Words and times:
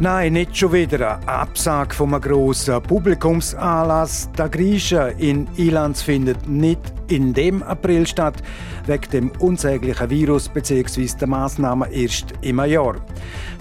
Nein, 0.00 0.34
nicht 0.34 0.56
schon 0.56 0.72
wieder. 0.72 1.18
Eine 1.18 1.28
Absage 1.28 1.92
von 1.92 2.14
einem 2.14 2.22
grossen 2.22 2.80
Publikumsanlass. 2.80 4.30
Der 4.38 4.48
Griechen 4.48 5.18
in 5.18 5.48
Ilanz 5.56 6.02
findet 6.02 6.48
nicht 6.48 6.78
in 7.08 7.34
dem 7.34 7.64
April 7.64 8.06
statt, 8.06 8.36
wegen 8.86 9.10
dem 9.10 9.32
unsäglichen 9.40 10.08
Virus 10.08 10.48
bzw. 10.48 11.08
der 11.20 11.26
Massnahmen 11.26 11.90
erst 11.90 12.32
im 12.42 12.64
Jahr. 12.64 12.94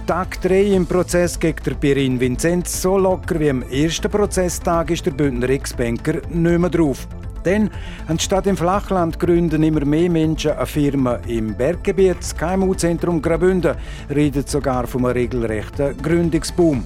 Tag 0.05 0.39
3 0.41 0.75
im 0.75 0.85
Prozess 0.85 1.39
gegen 1.39 1.63
der 1.65 1.73
Pirin 1.73 2.19
Vinzenz 2.19 2.83
so 2.83 2.99
locker 2.99 3.39
wie 3.39 3.49
am 3.49 3.63
ersten 3.63 4.11
Prozesstag 4.11 4.91
ist 4.91 5.07
der 5.07 5.11
Bündner 5.11 5.49
Ex-Banker 5.49 6.21
nicht 6.29 6.59
mehr 6.59 6.69
drauf. 6.69 7.07
Denn 7.45 7.69
anstatt 8.07 8.47
im 8.47 8.57
Flachland 8.57 9.19
gründen 9.19 9.63
immer 9.63 9.85
mehr 9.85 10.09
Menschen 10.09 10.51
eine 10.51 10.65
Firma 10.65 11.15
im 11.27 11.55
Berggebiet. 11.55 12.17
Das 12.19 12.35
KMU-Zentrum 12.35 13.21
Graubünden 13.21 13.75
redet 14.13 14.49
sogar 14.49 14.87
vom 14.87 15.05
regelrechten 15.05 15.95
Gründungsboom. 16.01 16.83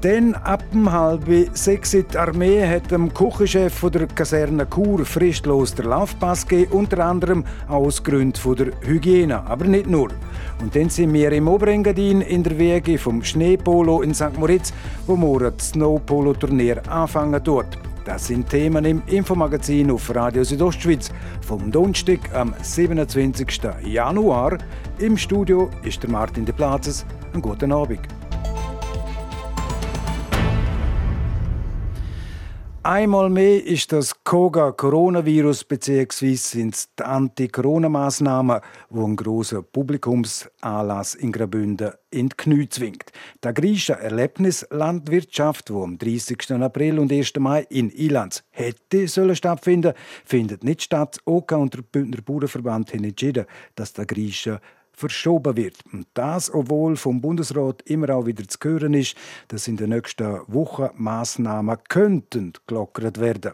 Dann 0.00 0.34
ab 0.34 0.62
dem 0.72 0.92
halben 0.92 1.50
sechs 1.54 1.90
die 1.90 2.16
Armee 2.16 2.64
hat 2.64 2.88
dem 2.92 3.12
Küchenchef 3.12 3.84
der 3.90 4.06
Kaserne 4.06 4.64
Chur 4.72 5.04
fristlos 5.04 5.74
den 5.74 5.86
Laufpass 5.86 6.46
gegeben, 6.46 6.70
unter 6.70 7.04
anderem 7.04 7.44
aus 7.66 8.04
Gründen 8.04 8.54
der 8.54 8.68
Hygiene, 8.86 9.44
aber 9.44 9.64
nicht 9.64 9.88
nur. 9.88 10.10
Und 10.60 10.76
dann 10.76 10.88
sind 10.88 11.12
wir 11.12 11.32
im 11.32 11.48
Oberengadin 11.48 12.20
in 12.20 12.44
der 12.44 12.56
Wege 12.56 12.96
vom 12.96 13.24
Schneepolo 13.24 14.02
in 14.02 14.14
St. 14.14 14.38
Moritz, 14.38 14.72
wo 15.08 15.16
morgen 15.16 15.52
das 15.56 15.70
Snowpolo-Turnier 15.70 16.88
anfangen 16.88 17.42
tut. 17.42 17.66
Das 18.08 18.26
sind 18.26 18.48
Themen 18.48 18.86
im 18.86 19.02
Infomagazin 19.04 19.90
auf 19.90 20.14
Radio 20.14 20.42
Südostschweiz 20.42 21.10
vom 21.42 21.70
Donnerstag 21.70 22.20
am 22.34 22.54
27. 22.62 23.60
Januar. 23.84 24.56
Im 24.98 25.18
Studio 25.18 25.68
ist 25.82 26.02
der 26.02 26.08
Martin 26.08 26.46
de 26.46 26.54
Plazes. 26.54 27.04
Einen 27.34 27.42
guten 27.42 27.70
Abend. 27.70 28.00
Einmal 32.90 33.28
mehr 33.28 33.62
ist 33.66 33.92
das 33.92 34.14
Koga-Coronavirus 34.24 35.64
bzw. 35.64 36.36
sind 36.36 36.98
die 36.98 37.02
Anti-Corona-Maßnahmen, 37.02 38.62
die 38.88 38.98
einen 38.98 39.14
grossen 39.14 39.62
Publikumsanlass 39.70 41.14
in 41.16 41.30
Graubünden 41.30 41.92
in 42.10 42.30
die 42.30 42.36
Knie 42.38 42.66
zwingt. 42.66 43.12
Die 43.44 43.48
agrische 43.48 43.92
Erlebnislandwirtschaft, 43.92 45.68
die 45.68 45.74
am 45.74 45.98
30. 45.98 46.50
April 46.52 46.98
und 46.98 47.12
1. 47.12 47.34
Mai 47.38 47.66
in 47.68 47.90
Ilanz 47.90 48.42
hätte 48.48 49.06
sollen 49.06 49.36
stattfinden, 49.36 49.92
findet 50.24 50.64
nicht 50.64 50.82
statt. 50.82 51.18
OK 51.26 51.52
und 51.52 51.74
der 51.74 51.82
Bündner 51.82 52.22
Bauernverband 52.22 52.94
haben 52.94 53.04
entschieden, 53.04 53.44
dass 53.74 53.92
die 53.92 54.00
agrische 54.00 54.60
verschoben 54.98 55.56
wird. 55.56 55.76
Und 55.92 56.06
das, 56.14 56.52
obwohl 56.52 56.96
vom 56.96 57.20
Bundesrat 57.20 57.82
immer 57.82 58.10
auch 58.10 58.26
wieder 58.26 58.46
zu 58.46 58.58
hören 58.62 58.94
ist, 58.94 59.16
dass 59.48 59.68
in 59.68 59.76
den 59.76 59.90
nächsten 59.90 60.40
Wochen 60.48 60.88
Massnahmen 60.96 61.78
könnten 61.88 62.52
gelockert 62.66 63.20
werden. 63.20 63.52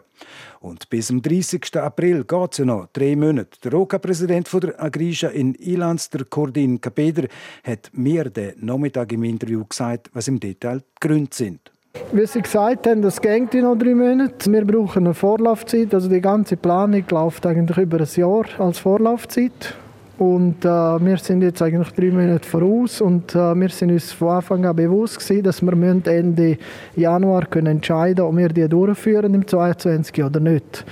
Und 0.59 0.89
bis 0.89 1.07
zum 1.07 1.21
30. 1.21 1.77
April 1.77 2.23
geht 2.23 2.51
es 2.51 2.57
ja 2.57 2.65
noch 2.65 2.87
drei 2.91 3.15
Monate. 3.15 3.59
Der 3.63 3.71
ROCA-Präsident 3.71 4.51
der 4.63 4.81
Agrisha 4.81 5.27
in 5.27 5.53
Ilanz, 5.55 6.09
der 6.09 6.25
Kordin 6.25 6.81
Kapeder, 6.81 7.27
hat 7.63 7.91
mir 7.93 8.29
den 8.29 8.53
Nachmittag 8.65 9.11
im 9.11 9.23
Interview 9.23 9.63
gesagt, 9.65 10.09
was 10.13 10.27
im 10.27 10.39
Detail 10.39 10.79
die 10.79 11.07
Gründe 11.07 11.29
sind. 11.33 11.71
Wie 12.11 12.25
Sie 12.25 12.41
gesagt 12.41 12.87
haben, 12.87 13.01
das 13.01 13.21
geht 13.21 13.53
in 13.53 13.63
noch 13.63 13.77
drei 13.77 13.93
Monate. 13.93 14.51
Wir 14.51 14.65
brauchen 14.65 15.05
eine 15.05 15.13
Vorlaufzeit. 15.13 15.93
Also 15.93 16.09
die 16.09 16.21
ganze 16.21 16.57
Planung 16.57 17.03
läuft 17.09 17.45
eigentlich 17.45 17.77
über 17.77 17.99
ein 17.99 18.07
Jahr 18.15 18.45
als 18.57 18.79
Vorlaufzeit. 18.79 19.75
Und 20.17 20.63
äh, 20.63 20.69
wir 20.69 21.17
sind 21.17 21.41
jetzt 21.41 21.61
eigentlich 21.61 21.91
drei 21.91 22.09
Monate 22.09 22.47
voraus 22.47 23.01
und 23.01 23.35
äh, 23.35 23.53
wir 23.53 23.69
sind 23.69 23.91
uns 23.91 24.13
von 24.13 24.29
Anfang 24.29 24.65
an 24.65 24.75
bewusst 24.75 25.19
gewesen, 25.19 25.43
dass 25.43 25.61
wir 25.61 25.75
Ende 26.07 26.57
Januar 26.95 27.45
können 27.47 27.67
entscheiden 27.67 28.15
können, 28.15 28.29
ob 28.29 28.37
wir 28.37 28.49
die 28.49 28.69
durchführen 28.69 29.33
im 29.33 29.45
2022 29.45 30.23
oder 30.23 30.39
nicht. 30.39 30.85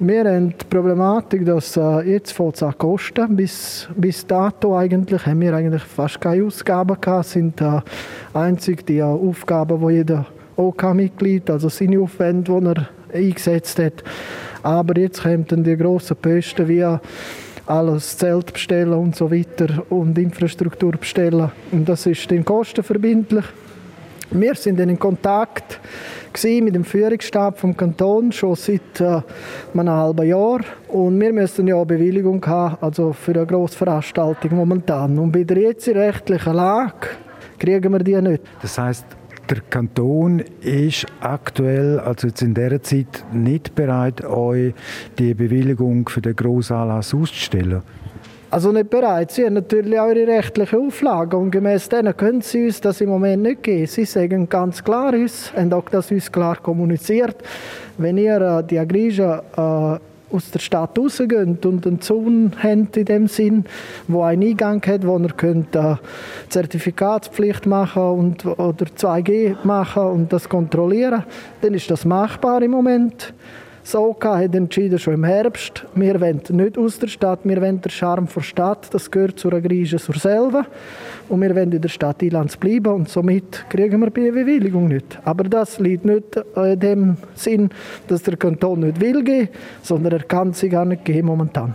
Wir 0.00 0.24
haben 0.24 0.48
die 0.48 0.64
Problematik, 0.68 1.46
dass 1.46 1.76
äh, 1.76 2.00
jetzt 2.00 2.36
es 2.40 2.62
an 2.64 2.76
kosten. 2.76 3.36
Bis, 3.36 3.88
bis 3.94 4.26
dato 4.26 4.76
eigentlich 4.76 5.24
haben 5.24 5.40
wir 5.40 5.54
eigentlich 5.54 5.84
fast 5.84 6.20
keine 6.20 6.44
Ausgaben 6.44 7.00
gehabt. 7.00 7.26
Sind 7.26 7.60
äh, 7.60 7.80
einzig 8.34 8.84
die 8.84 8.98
äh, 8.98 9.02
Aufgaben, 9.02 9.86
die 9.86 9.94
jeder 9.94 10.26
OK-Mitglied, 10.56 11.44
OK 11.44 11.50
also 11.50 11.68
seine 11.68 12.00
Aufwände, 12.00 12.50
die 12.50 12.66
er 12.66 12.88
eingesetzt 13.14 13.78
hat. 13.78 14.02
Aber 14.64 14.98
jetzt 14.98 15.22
kommen 15.22 15.46
dann 15.46 15.62
die 15.62 15.76
grossen 15.76 16.16
Posten 16.16 16.66
wie 16.66 16.84
alles 17.66 18.16
Zelt 18.16 18.52
bestellen 18.52 18.94
und 18.94 19.16
so 19.16 19.30
weiter 19.30 19.84
und 19.90 20.18
Infrastruktur 20.18 20.92
bestellen. 20.92 21.50
Und 21.70 21.88
das 21.88 22.06
ist 22.06 22.30
dann 22.30 22.44
kostenverbindlich. 22.44 23.44
Wir 24.30 24.54
sind 24.54 24.80
in 24.80 24.98
Kontakt 24.98 25.78
mit 26.44 26.74
dem 26.74 26.84
Führungsstab 26.84 27.58
vom 27.58 27.76
Kanton 27.76 28.32
schon 28.32 28.56
seit 28.56 29.00
äh, 29.00 29.20
einem 29.74 29.90
halben 29.90 30.26
Jahr 30.26 30.60
und 30.88 31.20
wir 31.20 31.32
müssen 31.32 31.66
ja 31.66 31.76
eine 31.76 31.84
Bewilligung 31.84 32.44
haben, 32.46 32.78
also 32.80 33.12
für 33.12 33.34
eine 33.34 33.44
Grossveranstaltung 33.44 34.56
momentan. 34.56 35.18
Und 35.18 35.32
bei 35.32 35.44
der 35.44 35.58
jetzigen 35.58 35.98
rechtlichen 35.98 36.54
Lage 36.54 37.08
kriegen 37.58 37.92
wir 37.92 37.98
die 37.98 38.22
nicht. 38.22 38.42
Das 38.62 38.78
heißt, 38.78 39.04
der 39.52 39.62
Kanton 39.68 40.42
ist 40.62 41.06
aktuell, 41.20 41.98
also 41.98 42.28
jetzt 42.28 42.40
in 42.40 42.54
dieser 42.54 42.82
Zeit, 42.82 43.24
nicht 43.32 43.74
bereit, 43.74 44.24
euch 44.24 44.72
die 45.18 45.34
Bewilligung 45.34 46.08
für 46.08 46.22
den 46.22 46.34
Grossanlass 46.34 47.12
auszustellen? 47.12 47.82
Also 48.50 48.72
nicht 48.72 48.90
bereit. 48.90 49.30
Sie 49.30 49.44
haben 49.44 49.54
natürlich 49.54 49.92
ihre 49.92 50.26
rechtlichen 50.26 50.86
Auflagen 50.86 51.40
und 51.40 51.50
gemäß 51.50 51.88
denen 51.88 52.16
können 52.16 52.42
sie 52.42 52.66
uns 52.66 52.80
das 52.80 53.00
im 53.00 53.08
Moment 53.08 53.42
nicht 53.42 53.62
geben. 53.62 53.86
Sie 53.86 54.04
sagen 54.04 54.48
ganz 54.48 54.82
klar 54.82 55.12
uns, 55.14 55.52
haben 55.54 55.72
auch 55.72 55.88
das 55.90 56.10
uns 56.10 56.30
klar 56.30 56.56
kommuniziert, 56.56 57.36
wenn 57.98 58.18
ihr 58.18 58.40
äh, 58.40 58.64
die 58.64 58.78
Agrige 58.78 59.42
äh, 59.56 60.11
aus 60.32 60.50
der 60.50 60.58
Stadt 60.58 60.98
rausgehen 60.98 61.58
und 61.64 61.86
einen 61.86 62.00
Zaun 62.00 62.52
haben 62.62 62.88
in 62.94 63.04
dem 63.04 63.26
Sinn, 63.28 63.64
wo 64.08 64.22
einen 64.22 64.42
Eingang 64.42 64.84
hat, 64.86 65.06
wo 65.06 65.16
er 65.18 65.32
könnte 65.32 65.98
Zertifikatspflicht 66.48 67.66
machen 67.66 68.02
und, 68.02 68.46
oder 68.46 68.86
2G 68.86 69.56
machen 69.64 70.02
und 70.04 70.32
das 70.32 70.48
kontrollieren, 70.48 71.24
dann 71.60 71.74
ist 71.74 71.90
das 71.90 72.04
machbar 72.04 72.62
im 72.62 72.70
Moment. 72.70 73.32
OK 73.94 74.24
hat 74.24 74.54
entschieden, 74.54 74.98
schon 74.98 75.14
im 75.14 75.24
Herbst, 75.24 75.84
wir 75.94 76.20
wollen 76.20 76.40
nicht 76.50 76.78
aus 76.78 76.98
der 76.98 77.08
Stadt, 77.08 77.40
wir 77.44 77.60
wollen 77.60 77.80
den 77.80 77.90
Charme 77.90 78.28
der 78.34 78.40
Stadt, 78.40 78.88
das 78.94 79.10
gehört 79.10 79.38
zur 79.38 79.60
Grieche 79.60 79.98
zur 79.98 80.14
selber. 80.14 80.66
Und 81.28 81.40
wir 81.40 81.54
wollen 81.54 81.72
in 81.72 81.80
der 81.80 81.88
Stadt 81.88 82.22
Ilanz 82.22 82.56
bleiben 82.56 82.92
und 82.92 83.08
somit 83.08 83.64
kriegen 83.68 84.00
wir 84.00 84.10
die 84.10 84.30
Bewilligung 84.30 84.88
nicht. 84.88 85.18
Aber 85.24 85.44
das 85.44 85.78
liegt 85.78 86.04
nicht 86.04 86.36
in 86.56 86.80
dem 86.80 87.16
Sinn, 87.34 87.70
dass 88.08 88.22
der 88.22 88.36
Kanton 88.36 88.80
nicht 88.80 89.00
will 89.00 89.22
gehen, 89.22 89.48
sondern 89.82 90.12
er 90.12 90.22
kann 90.22 90.52
sie 90.52 90.68
gar 90.68 90.84
nicht 90.84 91.04
gehen 91.04 91.26
momentan. 91.26 91.74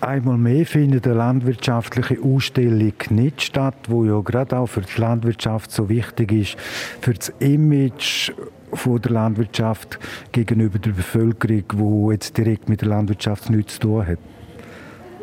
Einmal 0.00 0.36
mehr 0.36 0.66
findet 0.66 1.06
eine 1.06 1.16
landwirtschaftliche 1.16 2.18
Ausstellung 2.22 2.92
nicht 3.10 3.42
statt, 3.42 3.74
wo 3.88 4.04
ja 4.04 4.20
gerade 4.20 4.58
auch 4.58 4.66
für 4.66 4.82
die 4.82 5.00
Landwirtschaft 5.00 5.70
so 5.72 5.88
wichtig 5.88 6.32
ist, 6.32 6.56
für 7.00 7.14
das 7.14 7.32
Image 7.38 8.30
von 8.72 9.00
der 9.00 9.12
Landwirtschaft 9.12 9.98
gegenüber 10.32 10.78
der 10.78 10.90
Bevölkerung, 10.90 11.64
wo 11.74 12.12
jetzt 12.12 12.36
direkt 12.36 12.68
mit 12.68 12.80
der 12.80 12.88
Landwirtschaft 12.88 13.50
nichts 13.50 13.74
zu 13.74 13.80
tun 13.80 14.06
hat? 14.06 14.18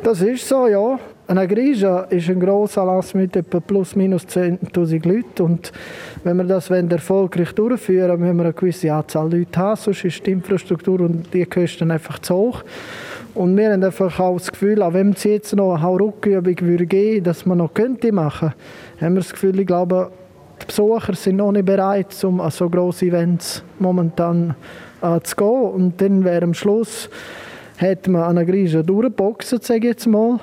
Das 0.03 0.21
ist 0.21 0.47
so, 0.47 0.67
ja. 0.67 0.99
Eine 1.25 1.47
Grieche 1.47 2.05
ist 2.09 2.29
ein 2.29 2.41
Grossanlass 2.41 3.13
mit 3.13 3.33
etwa 3.37 3.61
plus 3.61 3.95
minus 3.95 4.23
10'000 4.25 5.07
Leuten 5.07 5.41
und 5.43 5.71
wenn 6.25 6.35
wir 6.35 6.43
das 6.43 6.69
erfolgreich 6.69 7.53
durchführen 7.53 8.19
müssen 8.19 8.35
wir 8.35 8.43
eine 8.43 8.53
gewisse 8.53 8.91
Anzahl 8.91 9.31
Leute 9.31 9.57
haben, 9.57 9.77
sonst 9.77 10.03
ist 10.03 10.27
die 10.27 10.31
Infrastruktur 10.31 10.99
und 10.99 11.33
die 11.33 11.45
Kosten 11.45 11.91
einfach 11.91 12.19
zu 12.19 12.35
hoch. 12.35 12.63
Und 13.33 13.55
wir 13.55 13.71
haben 13.71 13.83
einfach 13.83 14.19
auch 14.19 14.37
das 14.37 14.51
Gefühl, 14.51 14.81
auch 14.81 14.93
wenn 14.93 15.11
es 15.11 15.23
jetzt 15.23 15.55
noch 15.55 15.73
eine 15.75 15.81
Hauruckübung 15.81 16.59
würde 16.59 16.85
geben, 16.85 17.23
dass 17.23 17.45
man 17.45 17.59
noch 17.59 17.73
könnte 17.73 18.11
machen, 18.11 18.53
haben 18.99 19.13
wir 19.13 19.21
das 19.21 19.31
Gefühl, 19.31 19.57
ich 19.59 19.65
glaube, 19.65 20.11
die 20.63 20.67
Besucher 20.67 21.13
sind 21.15 21.37
noch 21.37 21.51
nicht 21.51 21.65
bereit, 21.65 22.23
um 22.23 22.41
an 22.41 22.51
so 22.51 22.69
grosse 22.69 23.05
Events 23.05 23.63
momentan 23.79 24.55
äh, 25.01 25.19
zu 25.21 25.35
gehen. 25.35 25.71
Und 25.71 26.01
dann 26.01 26.23
wäre 26.23 26.43
am 26.43 26.53
Schluss, 26.53 27.09
hat 27.77 28.07
man 28.07 28.23
eine 28.23 28.45
Grieche 28.45 28.83
durchgeboxt, 28.83 29.63
sage 29.63 29.79
ich 29.79 29.83
jetzt 29.83 30.07
mal, 30.07 30.39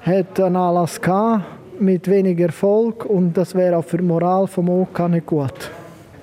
hat 0.00 0.40
einen 0.40 0.56
Anlass 0.56 1.00
gehabt, 1.00 1.44
mit 1.80 2.08
wenig 2.08 2.38
Erfolg 2.38 3.04
und 3.04 3.36
das 3.36 3.54
wäre 3.54 3.76
auch 3.76 3.84
für 3.84 3.98
die 3.98 4.04
Moral 4.04 4.46
vom 4.46 4.68
OK 4.68 5.08
nicht 5.08 5.26
gut. 5.26 5.70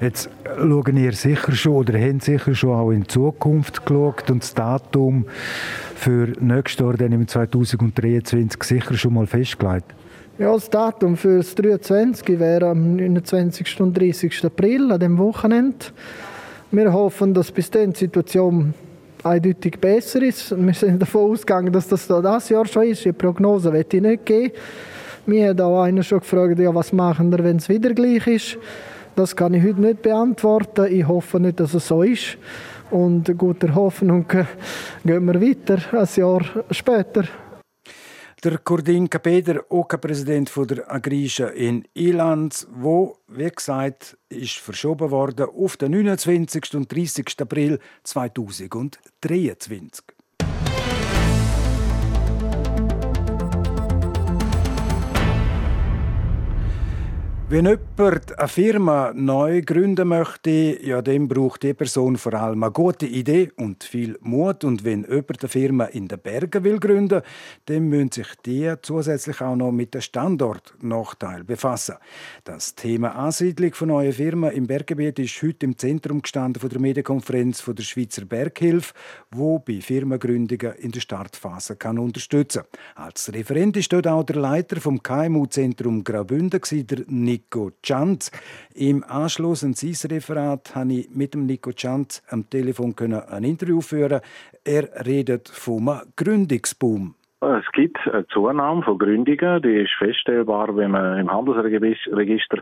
Jetzt 0.01 0.29
schauen 0.57 0.95
ihr 0.95 1.11
sicher 1.11 1.51
schon 1.51 1.73
oder 1.73 1.99
haben 1.99 2.21
sicher 2.21 2.55
schon 2.55 2.73
auch 2.73 2.91
in 2.91 3.07
Zukunft 3.07 3.85
geschaut 3.85 4.31
und 4.31 4.43
das 4.43 4.53
Datum 4.53 5.25
für 5.95 6.31
nächstes 6.39 6.79
Jahr, 6.79 6.93
dann 6.93 7.11
im 7.11 7.27
2023, 7.27 8.63
sicher 8.63 8.93
schon 8.95 9.13
mal 9.13 9.27
festgelegt? 9.27 9.93
Ja, 10.39 10.53
das 10.53 10.69
Datum 10.69 11.17
für 11.17 11.39
das 11.39 11.53
23 11.53 12.39
wäre 12.39 12.69
am 12.69 12.95
29. 12.95 13.81
und 13.81 13.97
30. 13.97 14.45
April, 14.45 14.89
an 14.89 14.97
dem 15.01 15.17
Wochenende. 15.17 15.87
Wir 16.71 16.93
hoffen, 16.93 17.33
dass 17.33 17.51
bis 17.51 17.69
dann 17.69 17.91
die 17.91 17.99
Situation 17.99 18.73
eindeutig 19.21 19.77
besser 19.81 20.21
ist. 20.21 20.55
Wir 20.57 20.73
sind 20.73 21.01
davon 21.01 21.33
ausgegangen, 21.33 21.73
dass 21.73 21.89
das 21.89 22.07
das 22.07 22.47
Jahr 22.47 22.65
schon 22.65 22.83
ist. 22.83 23.03
Die 23.03 23.11
Prognose 23.11 23.73
wird 23.73 23.93
ich 23.93 24.01
nicht 24.01 24.25
geben. 24.25 24.53
Mir 25.25 25.49
hat 25.49 25.59
auch 25.59 25.81
einer 25.81 26.03
schon 26.03 26.21
gefragt, 26.21 26.57
ja, 26.57 26.73
was 26.73 26.93
machen 26.93 27.33
wir, 27.33 27.43
wenn 27.43 27.57
es 27.57 27.67
wieder 27.67 27.93
gleich 27.93 28.25
ist. 28.25 28.57
Das 29.17 29.35
kann 29.35 29.53
ich 29.53 29.63
heute 29.65 29.81
nicht 29.81 30.03
beantworten. 30.03 30.87
Ich 30.89 31.05
hoffe 31.05 31.41
nicht, 31.41 31.59
dass 31.59 31.73
es 31.73 31.85
so 31.85 32.01
ist. 32.01 32.37
Und 32.91 33.37
guter 33.37 33.75
Hoffnung 33.75 34.25
gehen 35.03 35.25
wir 35.25 35.41
weiter, 35.41 35.79
ein 35.91 36.07
Jahr 36.15 36.45
später. 36.71 37.25
Der 38.41 38.57
Kurdin 38.57 39.09
Kapeder, 39.09 39.65
OK-Präsident 39.67 40.49
der 40.69 40.89
Agrische 40.89 41.47
in 41.47 41.83
Irland, 41.93 42.65
wo, 42.71 43.17
wie 43.27 43.49
gesagt, 43.49 44.17
ist 44.29 44.59
verschoben 44.59 45.11
worden 45.11 45.49
auf 45.49 45.75
den 45.75 45.91
29. 45.91 46.75
und 46.75 46.89
30. 46.89 47.35
April 47.41 47.79
2023. 48.03 50.18
Wenn 57.51 57.65
jemand 57.65 58.37
eine 58.37 58.47
Firma 58.47 59.11
neu 59.15 59.63
gründen 59.63 60.09
möchte, 60.09 60.85
ja, 60.85 61.01
dann 61.01 61.27
braucht 61.27 61.63
die 61.63 61.73
Person 61.73 62.15
vor 62.15 62.35
allem 62.35 62.61
eine 62.61 62.71
gute 62.71 63.07
Idee 63.07 63.51
und 63.55 63.83
viel 63.83 64.19
Mut. 64.21 64.63
Und 64.63 64.83
wenn 64.83 65.01
jemand 65.01 65.41
eine 65.41 65.49
Firma 65.49 65.85
in 65.85 66.07
den 66.07 66.19
Bergen 66.19 66.63
will 66.63 66.79
gründen, 66.79 67.23
dann 67.65 67.89
müssen 67.89 68.11
sich 68.11 68.27
die 68.45 68.71
zusätzlich 68.83 69.41
auch 69.41 69.55
noch 69.55 69.71
mit 69.71 69.95
dem 69.95 70.01
Standortnachteil 70.01 71.43
befassen. 71.43 71.95
Das 72.43 72.75
Thema 72.75 73.15
Ansiedlung 73.15 73.73
von 73.73 73.87
neuen 73.87 74.13
Firmen 74.13 74.51
im 74.51 74.67
Berggebiet 74.67 75.17
ist 75.17 75.41
heute 75.41 75.65
im 75.65 75.75
Zentrum 75.75 76.21
gestanden 76.21 76.61
von 76.61 76.69
der 76.69 76.79
Medienkonferenz 76.79 77.61
von 77.61 77.73
der 77.73 77.81
Schweizer 77.81 78.25
Berghilfe, 78.25 78.93
wo 79.31 79.57
bei 79.57 79.81
Firmengründungen 79.81 80.75
in 80.75 80.91
der 80.91 80.99
Startphase 80.99 81.77
kann 81.77 81.97
unterstützen. 81.97 82.61
Als 82.93 83.33
Referent 83.33 83.75
ist 83.75 83.91
dort 83.91 84.05
auch 84.05 84.23
der 84.23 84.35
Leiter 84.35 84.79
vom 84.79 85.01
KMU-Zentrum 85.01 86.03
Graubünden, 86.03 86.61
der 86.85 87.05
Nick 87.07 87.38
Nico 87.39 87.71
Chant. 87.81 88.31
Im 88.73 89.03
Anschluss 89.03 89.63
an 89.63 89.73
sein 89.73 89.95
Referat 90.11 90.73
konnte 90.73 90.95
ich 90.95 91.09
mit 91.09 91.33
dem 91.33 91.45
Nico 91.45 91.71
Chant 91.71 92.21
am 92.27 92.49
Telefon 92.49 92.93
ein 92.97 93.43
Interview 93.43 93.81
führen. 93.81 94.21
Er 94.63 95.05
redet 95.05 95.47
vom 95.47 95.89
Gründungsboom. 96.15 97.15
Es 97.41 97.71
gibt 97.71 97.97
eine 98.05 98.27
Zunahme 98.27 98.83
von 98.83 98.97
Gründungen, 98.97 99.61
die 99.61 99.83
ist 99.83 99.93
feststellbar, 99.97 100.75
wenn 100.75 100.91
man 100.91 101.19
im 101.19 101.31
Handelsregister 101.31 102.59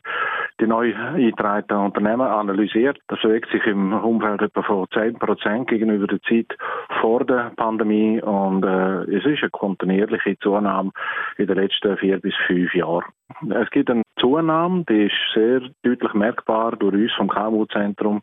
die 0.60 0.68
neu 0.68 0.94
eingetragenen 0.96 1.86
Unternehmen 1.86 2.28
analysiert. 2.28 3.00
Das 3.08 3.20
bewegt 3.24 3.50
sich 3.50 3.66
im 3.66 3.92
Umfeld 3.92 4.44
etwa 4.44 4.62
von 4.62 4.86
10 4.94 5.18
Prozent 5.18 5.68
gegenüber 5.68 6.06
der 6.06 6.22
Zeit 6.22 6.56
vor 7.02 7.26
der 7.26 7.54
Pandemie 7.56 8.22
und 8.22 8.64
äh, 8.66 9.16
es 9.16 9.26
ist 9.26 9.42
eine 9.42 9.50
kontinuierliche 9.50 10.38
Zunahme 10.40 10.92
in 11.38 11.48
den 11.48 11.58
letzten 11.58 11.98
vier 11.98 12.20
bis 12.20 12.36
fünf 12.46 12.72
Jahren. 12.76 13.06
Es 13.50 13.72
gibt 13.72 13.90
eine 13.90 14.04
Zunahme, 14.20 14.86
die 14.88 15.06
ist 15.06 15.34
sehr 15.34 15.62
deutlich 15.82 16.14
merkbar 16.14 16.76
durch 16.76 16.94
uns 16.94 17.14
vom 17.14 17.30
KMU-Zentrum, 17.30 18.22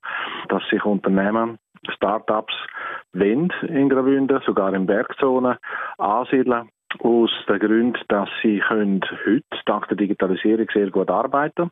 dass 0.49 0.63
sich 0.69 0.85
Unternehmen 0.85 1.59
Startups 1.93 2.55
wollen 3.13 3.53
in 3.69 3.89
Graubünden, 3.89 4.41
sogar 4.45 4.75
in 4.75 4.87
Bergzonen 4.87 5.57
ansiedeln 5.99 6.69
aus 7.01 7.31
dem 7.49 7.59
Grund, 7.59 7.99
dass 8.09 8.29
sie 8.43 8.61
können 8.61 9.01
heute 9.27 9.45
dank 9.67 9.89
der 9.89 9.97
Digitalisierung 9.97 10.67
sehr 10.73 10.91
gut 10.91 11.11
arbeiten 11.11 11.71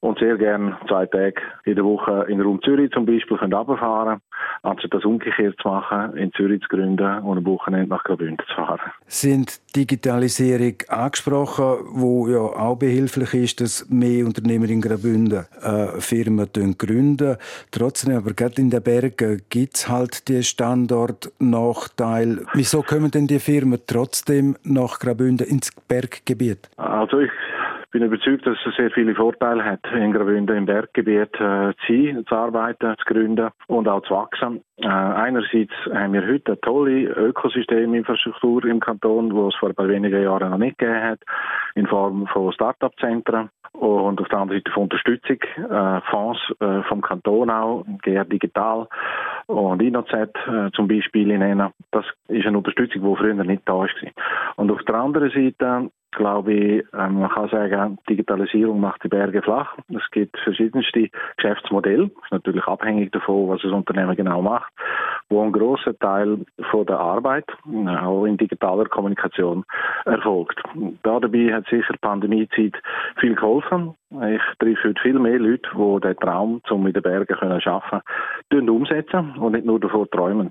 und 0.00 0.18
sehr 0.18 0.36
gerne 0.36 0.76
zwei 0.88 1.06
Tage 1.06 1.40
in 1.64 1.76
der 1.76 1.84
Woche 1.84 2.26
in 2.28 2.38
den 2.38 2.46
Raum 2.46 2.62
Zürich 2.62 2.90
zum 2.92 3.06
Beispiel 3.06 3.36
können 3.36 3.54
runterfahren 3.54 4.20
anstatt 4.62 4.94
das 4.94 5.04
umgekehrt 5.04 5.56
zu 5.60 5.68
machen, 5.68 6.16
in 6.16 6.32
Zürich 6.32 6.62
zu 6.62 6.68
gründen 6.68 7.22
und 7.22 7.38
am 7.38 7.46
Wochenende 7.46 7.88
nach 7.88 8.04
Graubünden 8.04 8.44
zu 8.46 8.54
fahren. 8.54 8.80
Sind 9.06 9.60
Digitalisierung 9.74 10.74
angesprochen, 10.88 11.86
wo 11.92 12.28
ja 12.28 12.40
auch 12.40 12.76
behilflich 12.76 13.34
ist, 13.34 13.60
dass 13.60 13.88
mehr 13.88 14.26
Unternehmer 14.26 14.68
in 14.68 14.80
Graubünden 14.80 15.46
äh, 15.62 16.00
Firmen 16.00 16.48
gründen. 16.76 17.36
Trotzdem, 17.70 18.16
aber 18.16 18.32
gerade 18.32 18.60
in 18.60 18.70
den 18.70 18.82
Bergen 18.82 19.42
gibt 19.48 19.76
es 19.76 19.88
halt 19.88 20.28
die 20.28 20.42
Standortnachteil. 20.42 22.44
Wieso 22.54 22.82
kommen 22.82 23.10
denn 23.10 23.26
die 23.26 23.38
Firmen 23.38 23.80
trotzdem 23.86 24.56
nach 24.64 24.98
Graubünden 24.98 25.46
ins 25.46 25.70
Berggebiet? 25.88 26.68
Also 26.76 27.20
ich 27.20 27.30
bin 27.90 28.04
überzeugt, 28.04 28.46
dass 28.46 28.56
es 28.66 28.76
sehr 28.76 28.90
viele 28.90 29.14
Vorteile 29.14 29.64
hat, 29.64 29.80
in 29.92 30.12
Graubünden 30.12 30.56
im 30.56 30.66
Berggebiet 30.66 31.34
äh, 31.40 31.72
zu 31.86 31.88
sein, 31.88 32.24
zu 32.28 32.34
arbeiten, 32.34 32.94
zu 32.98 33.04
gründen 33.04 33.50
und 33.66 33.88
auch 33.88 34.02
zu 34.02 34.14
wachsen. 34.14 34.62
Äh, 34.78 34.86
einerseits 34.86 35.72
haben 35.92 36.12
wir 36.12 36.26
heute 36.26 36.52
eine 36.52 36.60
tolle 36.60 37.02
Ökosysteminfrastruktur 37.02 38.64
im 38.66 38.80
Kanton, 38.80 39.30
die 39.30 39.48
es 39.48 39.54
vor 39.56 39.70
ein 39.70 39.74
paar 39.74 39.88
wenigen 39.88 40.22
Jahren 40.22 40.50
noch 40.50 40.58
nicht 40.58 40.78
gegeben 40.78 41.02
hat, 41.02 41.20
in 41.74 41.86
Form 41.86 42.26
von 42.28 42.52
Start-up-Zentren 42.52 43.50
und 43.72 44.20
auf 44.20 44.28
der 44.28 44.38
anderen 44.38 44.60
Seite 44.60 44.72
von 44.72 44.84
Unterstützung, 44.84 45.38
äh, 45.56 46.00
Fonds 46.10 46.40
äh, 46.60 46.82
vom 46.82 47.00
Kanton 47.00 47.50
auch, 47.50 47.84
GR 48.02 48.24
Digital 48.24 48.88
und 49.46 49.82
InnoZ 49.82 50.12
äh, 50.12 50.70
zum 50.74 50.88
Beispiel 50.88 51.38
nennen. 51.38 51.72
Das 51.90 52.04
ist 52.28 52.46
eine 52.46 52.58
Unterstützung, 52.58 53.02
die 53.02 53.16
früher 53.16 53.34
nicht 53.34 53.62
da 53.66 53.74
war. 53.74 53.88
Und 54.56 54.70
auf 54.70 54.82
der 54.82 54.94
anderen 54.96 55.30
Seite 55.30 55.90
glaube 56.12 56.52
ich, 56.52 56.84
ähm, 56.92 57.20
man 57.20 57.30
kann 57.30 57.48
sagen, 57.48 57.98
Digitalisierung 58.08 58.80
macht 58.80 59.04
die 59.04 59.08
Berge 59.08 59.42
flach. 59.42 59.76
Es 59.88 60.10
gibt 60.10 60.38
verschiedenste 60.38 61.08
Geschäftsmodelle, 61.36 62.04
ist 62.04 62.32
natürlich 62.32 62.64
abhängig 62.64 63.12
davon, 63.12 63.48
was 63.48 63.62
das 63.62 63.72
Unternehmen 63.72 64.16
genau 64.16 64.42
macht, 64.42 64.72
wo 65.28 65.42
ein 65.42 65.52
großer 65.52 65.98
Teil 65.98 66.44
von 66.70 66.86
der 66.86 66.98
Arbeit 66.98 67.46
auch 68.02 68.24
in 68.24 68.36
digitaler 68.36 68.86
Kommunikation 68.86 69.64
erfolgt. 70.04 70.60
Da 71.02 71.20
dabei 71.20 71.52
hat 71.54 71.66
sicher 71.66 71.92
die 71.92 71.98
Pandemiezeit 71.98 72.74
viel 73.18 73.34
geholfen. 73.34 73.94
Ich 74.12 74.42
treffe 74.58 74.88
heute 74.88 75.00
viel 75.00 75.18
mehr 75.20 75.38
Leute, 75.38 75.68
die 75.72 76.00
den 76.00 76.16
Traum, 76.16 76.60
um 76.68 76.86
in 76.86 76.92
den 76.92 77.02
Bergen 77.02 77.36
zu 77.62 77.70
arbeiten, 77.70 78.68
umsetzen 78.68 79.36
und 79.38 79.52
nicht 79.52 79.64
nur 79.64 79.78
davon 79.78 80.10
träumen 80.10 80.50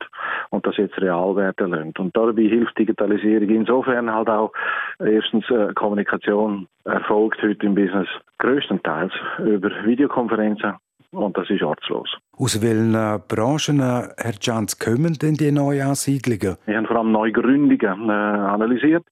und 0.50 0.66
das 0.66 0.78
jetzt 0.78 0.98
real 1.02 1.36
werden 1.36 1.72
lassen. 1.72 1.94
Und 1.98 2.16
dabei 2.16 2.44
hilft 2.44 2.78
Digitalisierung 2.78 3.50
insofern 3.50 4.14
halt 4.14 4.30
auch 4.30 4.54
erstens 5.00 5.50
äh, 5.50 5.74
Kommunikation 5.74 6.68
erfolgt 6.86 7.42
heute 7.42 7.66
im 7.66 7.76
Business 7.76 8.08
größtenteils 8.38 9.12
über 9.40 9.72
Videokonferenzen 9.84 10.76
und 11.12 11.38
das 11.38 11.50
ist 11.50 11.64
ortslos. 11.64 12.10
Aus 12.38 12.62
welchen 12.62 12.94
Branchen, 13.28 13.80
Herr 13.80 14.34
Jans, 14.40 14.80
kommen 14.80 15.14
denn 15.14 15.36
die 15.36 15.52
neuen 15.52 15.88
Ansiedlungen? 15.88 16.58
Wir 16.66 16.78
haben 16.78 16.86
vor 16.86 16.98
allem 16.98 17.12
Neugründungen 17.12 18.10
äh, 18.10 18.14
analysiert 18.14 19.06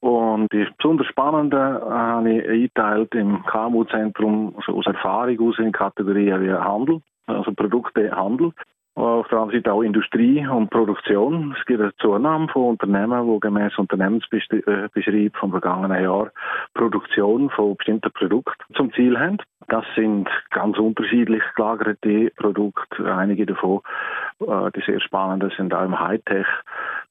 und 0.00 0.52
die 0.52 0.66
besonders 0.76 1.06
spannende 1.08 1.58
habe 1.58 2.32
ich 2.32 2.48
eingeteilt 2.48 3.14
im 3.14 3.44
KMU-Zentrum 3.44 4.54
also 4.56 4.78
aus 4.78 4.86
Erfahrung 4.86 5.48
aus 5.48 5.58
in 5.58 5.72
Kategorien 5.72 6.42
wie 6.42 6.52
Handel, 6.52 7.00
also 7.26 7.52
Produkte 7.52 8.10
Handel. 8.10 8.52
Auf 8.94 9.26
der 9.28 9.38
anderen 9.38 9.62
Seite 9.62 9.72
auch 9.72 9.82
Industrie 9.82 10.46
und 10.46 10.68
Produktion. 10.68 11.54
Es 11.58 11.64
gibt 11.64 11.80
eine 11.80 11.94
Zunahme 11.96 12.48
von 12.48 12.70
Unternehmen, 12.70 13.26
die 13.26 13.40
gemäß 13.40 13.78
Unternehmensbeschrieb 13.78 15.34
vom 15.36 15.50
vergangenen 15.50 16.02
Jahr 16.02 16.30
Produktion 16.74 17.48
von 17.48 17.74
bestimmten 17.76 18.12
Produkten 18.12 18.74
zum 18.74 18.92
Ziel 18.92 19.18
haben. 19.18 19.38
Das 19.68 19.84
sind 19.96 20.28
ganz 20.50 20.78
unterschiedlich 20.78 21.42
gelagerte 21.56 22.30
Produkte. 22.36 23.14
Einige 23.14 23.46
davon, 23.46 23.80
äh, 24.40 24.70
die 24.76 24.82
sehr 24.84 25.00
spannenden, 25.00 25.50
sind 25.56 25.72
auch 25.72 25.84
im 25.84 25.98
Hightech 25.98 26.46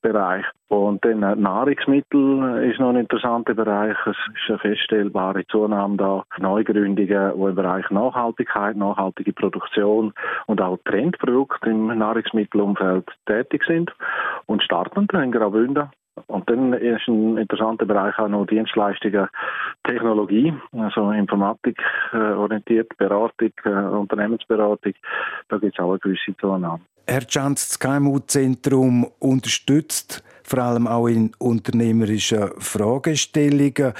Bereich. 0.01 0.45
Und 0.67 1.03
dann 1.05 1.21
äh, 1.21 1.35
Nahrungsmittel 1.35 2.69
ist 2.69 2.79
noch 2.79 2.89
ein 2.89 2.95
interessanter 2.95 3.53
Bereich. 3.53 3.95
Es 4.05 4.15
ist 4.17 4.49
eine 4.49 4.59
feststellbare 4.59 5.45
Zunahme 5.47 5.97
da. 5.97 6.23
Neugründungen, 6.39 6.95
die 6.95 7.07
im 7.07 7.55
Bereich 7.55 7.89
Nachhaltigkeit, 7.91 8.75
nachhaltige 8.75 9.33
Produktion 9.33 10.13
und 10.47 10.61
auch 10.61 10.79
Trendprodukte 10.85 11.70
im 11.71 11.97
Nahrungsmittelumfeld 11.97 13.07
tätig 13.25 13.63
sind 13.65 13.91
und 14.45 14.63
starten 14.63 15.07
in 15.15 15.31
Graubünden. 15.31 15.89
Und 16.27 16.49
dann 16.49 16.73
ist 16.73 17.07
ein 17.07 17.37
interessanter 17.37 17.85
Bereich 17.85 18.17
auch 18.19 18.27
noch 18.27 18.45
Dienstleistungen, 18.45 19.27
Technologie, 19.85 20.53
also 20.73 21.11
Informatik 21.11 21.81
äh, 22.11 22.17
orientiert, 22.17 22.95
Beratung, 22.97 23.51
äh, 23.63 23.69
Unternehmensberatung. 23.69 24.93
Da 25.49 25.57
gibt 25.57 25.73
es 25.73 25.83
auch 25.83 25.91
eine 25.91 25.99
gewisse 25.99 26.35
Zunahme. 26.37 26.81
Herr 27.07 27.25
Chance, 27.25 27.69
das 27.69 27.79
KMU-Zentrum 27.79 29.07
unterstützt 29.19 30.23
vor 30.43 30.59
allem 30.59 30.87
auch 30.87 31.07
in 31.07 31.31
unternehmerischen 31.39 32.49
Fragestellungen. 32.59 33.93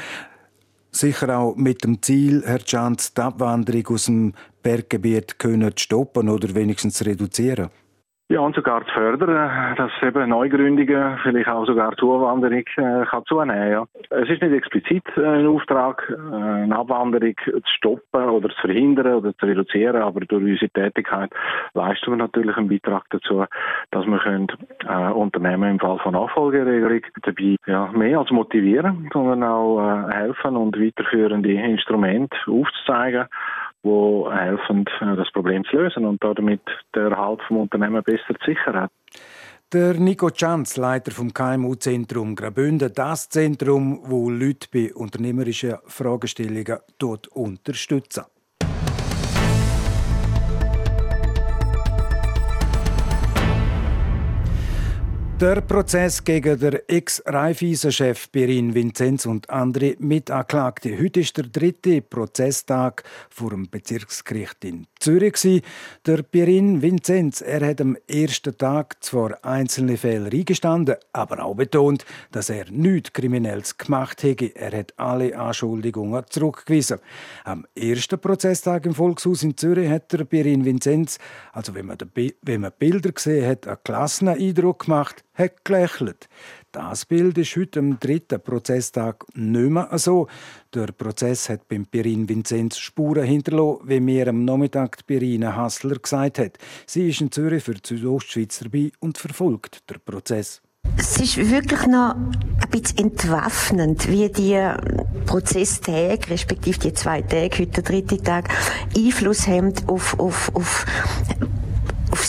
Sicher 0.93 1.37
auch 1.39 1.55
mit 1.55 1.85
dem 1.85 2.01
Ziel, 2.01 2.43
Herr 2.45 2.59
Chance, 2.59 3.11
die 3.15 3.21
Abwanderung 3.21 3.87
aus 3.87 4.05
dem 4.05 4.33
Berggebiet 4.61 5.39
können 5.39 5.71
stoppen 5.77 6.27
oder 6.27 6.53
wenigstens 6.53 7.05
reduzieren. 7.05 7.69
Ja, 8.31 8.39
und 8.39 8.55
sogar 8.55 8.85
zu 8.85 8.93
fördern, 8.93 9.75
dass 9.75 9.91
eben 10.01 10.29
Neugründungen, 10.29 11.17
vielleicht 11.21 11.49
auch 11.49 11.65
sogar 11.65 11.97
Zuwanderung 11.97 12.63
äh, 12.77 13.05
kann 13.05 13.25
zunehmen 13.25 13.71
ja. 13.71 13.83
Es 14.09 14.29
ist 14.29 14.41
nicht 14.41 14.53
explizit 14.53 15.03
äh, 15.17 15.25
ein 15.25 15.47
Auftrag, 15.47 16.09
äh, 16.09 16.15
eine 16.15 16.73
Abwanderung 16.73 17.33
zu 17.43 17.61
stoppen 17.65 18.29
oder 18.29 18.47
zu 18.47 18.61
verhindern 18.61 19.15
oder 19.15 19.35
zu 19.37 19.45
reduzieren, 19.45 20.01
aber 20.01 20.21
durch 20.21 20.45
unsere 20.45 20.69
Tätigkeit 20.69 21.29
leisten 21.73 22.11
wir 22.11 22.15
natürlich 22.15 22.55
einen 22.55 22.69
Beitrag 22.69 23.03
dazu, 23.09 23.43
dass 23.91 24.05
wir 24.05 24.19
können, 24.19 24.47
äh, 24.87 25.11
Unternehmen 25.11 25.71
im 25.71 25.79
Fall 25.79 25.99
von 25.99 26.13
Nachfolgeregelung 26.13 27.01
dabei 27.23 27.57
ja, 27.67 27.91
mehr 27.91 28.19
als 28.19 28.31
motivieren, 28.31 29.09
sondern 29.11 29.43
auch 29.43 30.07
äh, 30.07 30.13
helfen 30.13 30.55
und 30.55 30.79
weiterführende 30.79 31.51
Instrumente 31.51 32.37
aufzuzeigen 32.47 33.27
die 33.83 34.25
helfen, 34.31 34.85
äh, 35.01 35.15
das 35.15 35.31
Problem 35.31 35.63
zu 35.65 35.77
lösen 35.77 36.05
und 36.05 36.23
damit 36.23 36.61
der 36.95 37.11
Erhalt 37.11 37.41
vom 37.47 37.57
Unternehmen 37.57 38.03
besser 38.03 38.37
zu 38.39 38.45
sichern. 38.45 38.87
Der 39.73 39.93
Nico 39.93 40.29
Chanz, 40.29 40.75
Leiter 40.75 41.11
vom 41.11 41.33
KMU-Zentrum 41.33 42.35
Graubünden, 42.35 42.91
das 42.93 43.29
Zentrum, 43.29 44.01
wo 44.03 44.29
Leute 44.29 44.67
bei 44.73 44.93
unternehmerischen 44.93 45.75
Fragestellungen 45.85 46.79
dort 46.99 47.29
Der 55.41 55.59
Prozess 55.61 56.23
gegen 56.23 56.59
den 56.59 56.77
Ex-Raiffeisen-Chef 56.87 58.31
Pirin 58.31 58.75
Vinzenz 58.75 59.25
und 59.25 59.49
andere 59.49 59.95
Mitanklagte. 59.97 60.95
Heute 61.01 61.21
ist 61.21 61.35
der 61.35 61.45
dritte 61.45 62.03
Prozesstag 62.03 63.03
vor 63.27 63.49
dem 63.49 63.67
Bezirksgericht 63.67 64.63
in 64.63 64.85
Zürich. 64.99 65.63
Der 66.05 66.21
Pirin 66.21 66.83
Vinzenz, 66.83 67.41
er 67.41 67.65
hat 67.67 67.81
am 67.81 67.97
ersten 68.07 68.55
Tag 68.55 69.03
zwar 69.03 69.43
einzelne 69.43 69.97
Fälle 69.97 70.29
eingestanden, 70.29 70.97
aber 71.11 71.43
auch 71.43 71.55
betont, 71.55 72.05
dass 72.31 72.51
er 72.51 72.69
nichts 72.69 73.11
Kriminelles 73.11 73.79
gemacht 73.79 74.21
hätte. 74.21 74.55
Er 74.55 74.77
hat 74.77 74.93
alle 74.97 75.35
Anschuldigungen 75.35 76.23
zurückgewiesen. 76.29 76.99
Am 77.45 77.65
ersten 77.73 78.19
Prozesstag 78.19 78.85
im 78.85 78.93
Volkshaus 78.93 79.41
in 79.41 79.57
Zürich 79.57 79.89
hat 79.89 80.13
der 80.13 80.23
Pirin 80.23 80.65
Vinzenz, 80.65 81.17
also 81.51 81.73
wenn 81.73 81.87
man, 81.87 81.97
wenn 82.43 82.61
man 82.61 82.73
Bilder 82.77 83.11
gesehen 83.11 83.49
hat, 83.49 83.65
einen 83.65 83.77
klassen 83.83 84.27
Eindruck 84.27 84.85
gemacht 84.85 85.23
hat 85.33 85.63
gelächelt. 85.65 86.27
Das 86.71 87.05
Bild 87.05 87.37
ist 87.37 87.55
heute 87.55 87.79
am 87.79 87.99
dritten 87.99 88.41
Prozesstag 88.41 89.25
nicht 89.33 89.69
mehr 89.69 89.89
so. 89.97 90.27
Der 90.73 90.87
Prozess 90.87 91.49
hat 91.49 91.67
beim 91.67 91.85
Pirin 91.85 92.27
Vinzenz 92.27 92.77
Spuren 92.77 93.25
hinterlassen, 93.25 93.81
wie 93.85 93.99
mir 93.99 94.27
am 94.27 94.45
Nachmittag 94.45 94.97
die 94.97 95.03
Pirina 95.03 95.55
Hassler 95.55 95.97
gesagt 95.97 96.39
hat. 96.39 96.57
Sie 96.85 97.09
ist 97.09 97.21
in 97.21 97.31
Zürich 97.31 97.63
für 97.63 97.75
die 97.75 97.97
Südostschweiz 97.97 98.59
dabei 98.59 98.91
und 98.99 99.17
verfolgt 99.17 99.89
den 99.89 99.99
Prozess. 100.03 100.61
Es 100.97 101.17
ist 101.17 101.37
wirklich 101.37 101.85
noch 101.87 102.15
ein 102.15 102.69
bisschen 102.71 102.97
entwaffnend, 102.99 104.09
wie 104.09 104.29
die 104.29 104.59
Prozesstage, 105.25 106.29
respektive 106.29 106.79
die 106.79 106.93
zwei 106.93 107.21
Tage, 107.21 107.59
heute 107.59 107.81
der 107.81 107.83
dritte 107.83 108.17
Tag, 108.17 108.49
Einfluss 108.95 109.47
haben 109.47 109.73
auf, 109.87 110.19
auf 110.19 110.53
auf 110.55 110.85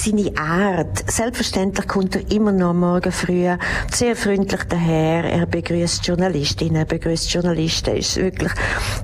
seine 0.02 0.37
Art. 0.37 1.11
Selbstverständlich 1.11 1.87
kommt 1.87 2.16
er 2.16 2.30
immer 2.30 2.52
noch 2.52 2.75
morgen 2.75 3.12
früh 3.12 3.49
sehr 3.92 4.16
freundlich 4.16 4.64
daher. 4.68 5.25
Er 5.25 5.47
begrüßt 5.47 6.06
Journalistinnen, 6.06 6.76
er 6.76 6.85
begrüßt 6.85 7.30
Journalisten, 7.32 7.97
ist 7.97 8.16
wirklich 8.16 8.52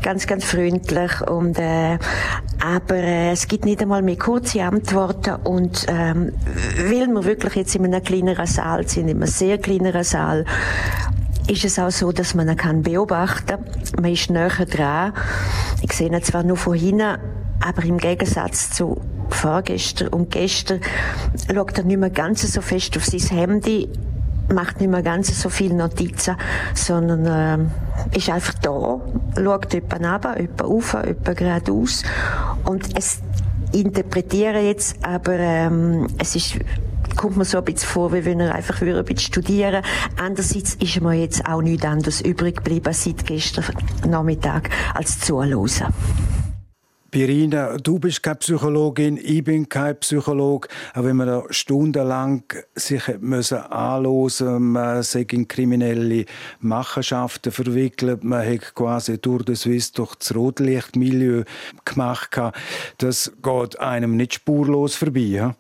ganz, 0.03 0.27
ganz 0.27 0.45
freundlich 0.45 1.21
und 1.29 1.59
äh, 1.59 1.99
aber 2.61 2.97
äh, 2.97 3.31
es 3.31 3.47
gibt 3.47 3.65
nicht 3.65 3.81
einmal 3.81 4.03
mehr 4.03 4.19
kurze 4.19 4.65
Antworten 4.65 5.37
und 5.45 5.87
ähm, 5.89 6.33
weil 6.89 7.07
wir 7.07 7.25
wirklich 7.25 7.55
jetzt 7.55 7.77
in 7.77 7.85
einem 7.85 8.03
kleineren 8.03 8.47
Saal 8.47 8.89
sind, 8.89 9.09
in 9.09 9.17
einem 9.17 9.29
sehr 9.29 9.59
kleineren 9.59 10.05
Saal 10.05 10.45
ist 11.49 11.65
es 11.65 11.79
auch 11.79 11.91
so, 11.91 12.13
dass 12.13 12.35
man 12.35 12.49
ihn 12.49 12.83
beobachten 12.83 13.47
kann. 13.47 14.03
Man 14.03 14.13
ist 14.13 14.31
näher 14.31 14.67
dran. 14.67 15.15
Ich 15.81 15.93
sehe 15.93 16.09
ihn 16.09 16.23
zwar 16.23 16.43
nur 16.43 16.59
von 16.59 16.75
hinten, 16.75 17.17
aber 17.61 17.85
im 17.85 17.97
Gegensatz 17.97 18.71
zu 18.71 19.01
vorgestern 19.35 20.09
und 20.09 20.31
gestern 20.31 20.81
schaut 21.53 21.79
er 21.79 21.85
nicht 21.85 21.99
mehr 21.99 22.11
ganz 22.11 22.51
so 22.53 22.61
fest 22.61 22.97
auf 22.97 23.05
sein 23.05 23.21
Handy, 23.21 23.89
macht 24.53 24.81
nicht 24.81 24.91
mehr 24.91 25.03
ganz 25.03 25.41
so 25.41 25.49
viele 25.49 25.75
Notizen, 25.75 26.37
sondern 26.75 27.71
äh, 28.13 28.17
ist 28.17 28.31
einfach 28.31 28.55
da, 28.55 29.01
schaut 29.37 29.73
jemand 29.73 29.93
runter, 29.93 30.41
jemand 30.41 30.63
auf, 30.63 30.95
jemand 30.95 31.37
geradeaus 31.37 32.03
und 32.65 32.97
es 32.97 33.21
interpretiere 33.73 34.61
jetzt, 34.61 34.97
aber 35.05 35.39
ähm, 35.39 36.07
es 36.19 36.37
ist 36.37 36.59
kommt 37.17 37.37
mir 37.37 37.45
so 37.45 37.59
ein 37.59 37.65
bisschen 37.65 37.89
vor, 37.89 38.13
wie 38.13 38.25
wenn 38.25 38.41
er 38.41 38.55
einfach 38.55 38.81
ein 38.81 39.05
bisschen 39.05 39.19
studieren 39.19 39.83
Andererseits 40.17 40.75
ist 40.75 41.01
mir 41.01 41.15
jetzt 41.15 41.45
auch 41.47 41.61
nichts 41.61 41.85
anderes 41.85 42.21
übrig 42.21 42.57
geblieben 42.57 42.93
seit 42.93 43.27
gestern 43.27 43.65
Nachmittag 44.07 44.71
als 44.95 45.19
zuhören. 45.19 45.93
Pirina, 47.11 47.79
du 47.79 47.99
bist 47.99 48.23
keine 48.23 48.37
Psychologin, 48.37 49.17
ich 49.17 49.43
bin 49.43 49.67
kein 49.67 49.99
Psycholog. 49.99 50.69
Aber 50.93 51.09
wenn 51.09 51.17
man 51.17 51.27
da 51.27 51.43
stundenlang 51.49 52.43
sich 52.75 53.03
müssen 53.21 53.63
man 54.59 55.03
sich 55.03 55.33
in 55.33 55.49
kriminelle 55.49 56.27
Machenschaften 56.61 57.51
verwickelt, 57.51 58.25
man 58.25 58.47
hat 58.47 58.75
quasi 58.75 59.19
durch 59.19 59.45
das 59.45 59.61
Swiss 59.63 59.93
durch 59.93 60.17
das 60.17 60.35
Rotlichtmilieu 60.35 61.45
gemacht, 61.87 62.39
das 62.99 63.33
geht 63.43 63.81
einem 63.81 64.17
nicht 64.17 64.35
spurlos 64.35 64.95
vorbei. 64.95 65.21
Ja? 65.21 65.55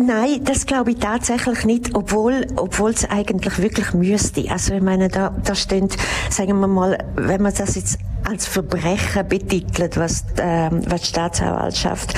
Nein, 0.00 0.44
das 0.44 0.66
glaube 0.66 0.92
ich 0.92 0.98
tatsächlich 0.98 1.64
nicht, 1.64 1.94
obwohl, 1.94 2.46
obwohl 2.56 2.90
es 2.90 3.08
eigentlich 3.08 3.58
wirklich 3.58 3.92
müsste. 3.92 4.50
Also 4.50 4.74
ich 4.74 4.82
meine, 4.82 5.08
da, 5.08 5.34
da 5.44 5.54
steht, 5.54 5.96
sagen 6.30 6.58
wir 6.60 6.68
mal, 6.68 6.98
wenn 7.16 7.42
man 7.42 7.52
das 7.52 7.74
jetzt 7.74 7.98
als 8.24 8.46
Verbrechen 8.46 9.28
betitelt, 9.28 9.96
was, 9.96 10.24
ähm, 10.38 10.82
was 10.86 11.02
die 11.02 11.06
Staatsanwaltschaft 11.08 12.14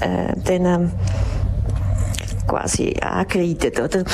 äh, 0.00 0.34
dann 0.44 0.64
ähm, 0.66 0.90
quasi 2.46 2.94
angekreidet, 3.00 3.80
oder? 3.80 4.04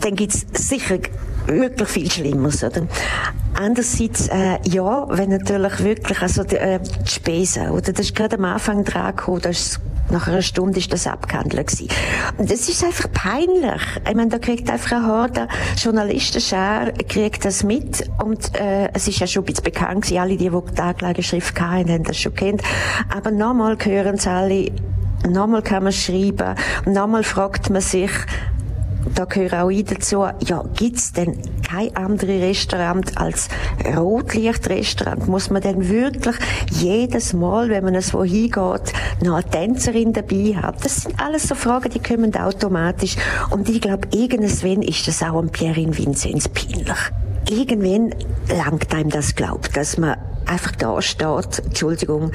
Dann 0.00 0.14
gibt's 0.14 0.46
sicher 0.52 0.98
wirklich 1.46 1.88
viel 1.88 2.10
Schlimmeres, 2.10 2.62
oder? 2.62 2.86
Andererseits, 3.54 4.28
äh, 4.28 4.58
ja, 4.64 5.06
wenn 5.08 5.30
natürlich 5.30 5.82
wirklich, 5.82 6.20
also 6.22 6.44
die, 6.44 6.56
äh, 6.56 6.78
die 6.80 7.10
Spesen, 7.10 7.70
oder? 7.70 7.92
Das 7.92 8.06
ist 8.06 8.14
gerade 8.14 8.36
am 8.36 8.44
Anfang 8.44 8.84
dran 8.84 9.16
gekommen, 9.16 9.40
das 9.42 9.80
nach 10.10 10.26
einer 10.26 10.42
Stunde 10.42 10.78
ist 10.78 10.92
das 10.92 11.06
abgehandelt 11.06 11.68
gewesen. 11.68 11.88
Und 12.36 12.50
das 12.50 12.68
ist 12.68 12.84
einfach 12.84 13.10
peinlich. 13.12 13.82
Ich 14.08 14.14
meine, 14.14 14.28
da 14.28 14.38
kriegt 14.38 14.68
einfach 14.70 14.92
eine 14.92 15.06
Horde 15.06 15.48
Journalistenschar 15.76 16.92
kriegt 17.08 17.44
das 17.44 17.62
mit 17.62 18.10
und 18.22 18.58
äh, 18.58 18.88
es 18.92 19.08
ist 19.08 19.20
ja 19.20 19.26
schon 19.26 19.42
ein 19.42 19.46
bisschen 19.46 19.64
bekannt 19.64 20.02
gewesen. 20.02 20.18
Alle, 20.18 20.36
die, 20.36 20.50
die 20.50 20.74
die 20.76 20.80
Anklageschrift 20.80 21.60
hatten, 21.60 21.90
haben 21.90 22.04
das 22.04 22.18
schon 22.18 22.34
kennt. 22.34 22.62
Aber 23.14 23.30
nochmal 23.30 23.76
hören 23.80 24.16
es 24.16 24.26
alle, 24.26 24.72
nochmal 25.28 25.62
kann 25.62 25.84
man 25.84 25.92
schreiben, 25.92 26.54
nochmal 26.86 27.24
fragt 27.24 27.70
man 27.70 27.82
sich, 27.82 28.10
da 29.14 29.24
gehöre 29.24 29.64
auch 29.64 29.70
ich 29.70 29.84
dazu, 29.84 30.26
ja, 30.44 30.64
gibt's 30.76 31.12
denn 31.12 31.38
kein 31.66 31.94
anderes 31.96 32.42
Restaurant 32.42 33.16
als 33.18 33.48
Rotlichtrestaurant? 33.96 35.26
Muss 35.26 35.50
man 35.50 35.62
denn 35.62 35.88
wirklich 35.88 36.36
jedes 36.70 37.32
Mal, 37.32 37.70
wenn 37.70 37.84
man 37.84 37.94
es 37.94 38.12
wohin 38.12 38.50
geht, 38.50 38.92
noch 39.24 39.36
eine 39.36 39.50
Tänzerin 39.50 40.12
dabei 40.12 40.56
haben? 40.60 40.76
Das 40.82 41.02
sind 41.02 41.20
alles 41.20 41.44
so 41.44 41.54
Fragen, 41.54 41.90
die 41.90 42.00
kommen 42.00 42.34
automatisch. 42.36 43.16
Und 43.50 43.68
ich 43.68 43.80
glaube, 43.80 44.08
irgendwann 44.12 44.82
ist 44.82 45.06
das 45.06 45.22
auch 45.22 45.40
ein 45.40 45.50
Pierin 45.50 45.96
Vinzenz 45.96 46.48
peinlich. 46.48 46.98
Irgendwann 47.48 48.14
langt 48.48 48.94
einem 48.94 49.10
das 49.10 49.34
glaubt, 49.34 49.76
dass 49.76 49.96
man 49.96 50.16
einfach 50.46 50.72
da 50.72 51.00
steht, 51.00 51.62
Entschuldigung, 51.64 52.32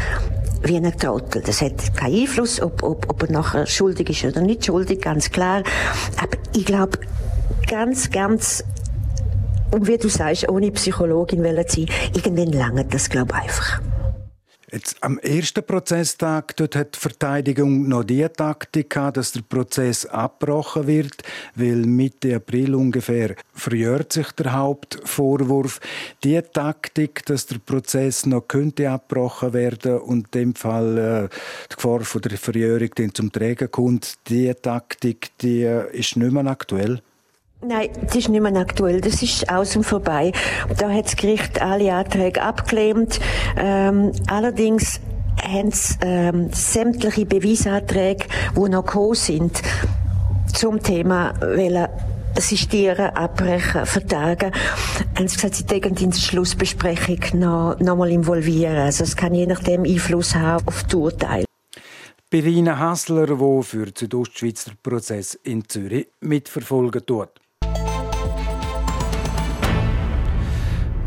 wie 0.67 0.77
ein 0.77 0.98
Trottel. 0.98 1.41
Das 1.41 1.62
hat 1.62 1.95
keinen 1.95 2.22
Einfluss, 2.22 2.62
ob, 2.62 2.84
ob, 2.84 3.10
ob 3.10 3.24
er 3.24 3.31
nachher 3.31 3.65
schuldig 3.65 4.10
ist 4.10 4.25
oder 4.25 4.41
nicht 4.41 4.65
schuldig, 4.65 5.01
ganz 5.01 5.29
klar. 5.29 5.63
Aber 6.22 6.38
ich 6.55 6.65
glaube, 6.65 7.00
ganz, 7.67 8.10
ganz 8.10 8.63
und 9.72 9.88
wie 9.88 9.98
du 9.98 10.07
sagst, 10.07 10.48
ohne 10.48 10.72
Psychologin 10.72 11.43
zu 11.67 11.81
sein, 11.81 11.88
irgendwann 12.13 12.51
langt 12.51 12.93
das, 12.93 13.10
glaube 13.10 13.34
ich, 13.36 13.43
einfach. 13.43 13.81
Jetzt, 14.75 14.98
am 15.00 15.20
ersten 15.20 15.65
Prozesstag 15.65 16.58
dort 16.58 16.75
hat 16.75 16.96
die 16.96 17.00
Verteidigung 17.00 17.88
noch 17.88 18.03
die 18.03 18.27
Taktik 18.27 18.89
gehabt, 18.89 19.15
dass 19.15 19.32
der 19.32 19.39
Prozess 19.39 20.05
abgebrochen 20.05 20.86
wird, 20.86 21.24
weil 21.55 21.86
Mitte 21.86 22.36
April 22.36 22.75
ungefähr 22.75 23.38
verjährt 23.53 24.12
sich 24.12 24.34
der 24.34 24.51
Hauptvorwurf. 24.51 25.79
Die 26.25 26.41
Taktik, 26.41 27.25
dass 27.25 27.46
der 27.46 27.60
Prozess 27.60 28.25
noch 28.25 28.50
könnte 28.50 28.89
abgebrochen 28.89 29.53
werden 29.53 29.98
und 30.00 30.36
in 30.36 30.41
dem 30.41 30.55
Fall 30.55 30.98
äh, 30.98 31.36
die 31.72 31.75
Gefahr 31.77 32.01
von 32.01 32.22
der 32.24 32.38
Verjährung 32.38 32.89
zum 33.13 33.32
Trägen 33.32 33.72
kommt, 33.72 34.15
die 34.27 34.53
Taktik, 34.55 35.29
die 35.39 35.62
äh, 35.62 35.89
ist 35.98 36.17
nicht 36.17 36.34
mehr 36.34 36.48
aktuell. 36.48 37.01
Nein, 37.67 37.89
das 38.05 38.15
ist 38.15 38.29
nicht 38.29 38.41
mehr 38.41 38.55
aktuell. 38.57 39.01
Das 39.01 39.24
ist 39.24 39.50
aus 39.50 39.75
und 39.75 39.84
vorbei. 39.84 40.31
Da 40.77 40.89
hat 40.91 41.05
das 41.05 41.15
Gericht 41.15 41.62
alle 41.62 41.93
Anträge 41.93 42.41
abgelehnt. 42.41 43.19
Ähm, 43.57 44.12
allerdings 44.27 45.00
haben 45.41 45.72
sie 45.72 45.95
ähm, 46.01 46.50
sämtliche 46.53 47.25
Beweisanträge, 47.25 48.25
die 48.55 48.69
noch 48.69 48.86
gekommen 48.86 49.15
sind, 49.15 49.62
zum 50.53 50.81
Thema 50.81 51.34
wollen 51.41 51.88
assistieren, 52.38 53.15
abbrechen, 53.15 53.86
vertagen, 53.86 54.51
haben 55.15 55.27
sie 55.27 55.36
gesagt, 55.36 55.55
sie 55.55 55.65
denken 55.65 55.95
in 55.98 56.12
der 56.12 56.19
Schlussbesprechung 56.19 57.39
noch, 57.39 57.79
noch 57.79 57.95
mal 57.95 58.12
involvieren. 58.12 58.77
Also 58.77 59.05
es 59.05 59.15
kann 59.15 59.34
je 59.34 59.48
nachdem 59.48 59.84
Einfluss 59.84 60.36
haben 60.36 60.67
auf 60.67 60.84
die 60.84 60.95
Urteile. 60.98 61.45
Birina 62.29 62.77
Hassler, 62.77 63.27
die 63.27 63.63
für 63.63 63.86
den 63.86 63.95
Südostschweizer 63.95 64.72
Prozess 64.84 65.36
in 65.43 65.67
Zürich 65.67 66.07
mitverfolgen 66.19 67.05
tut. 67.05 67.29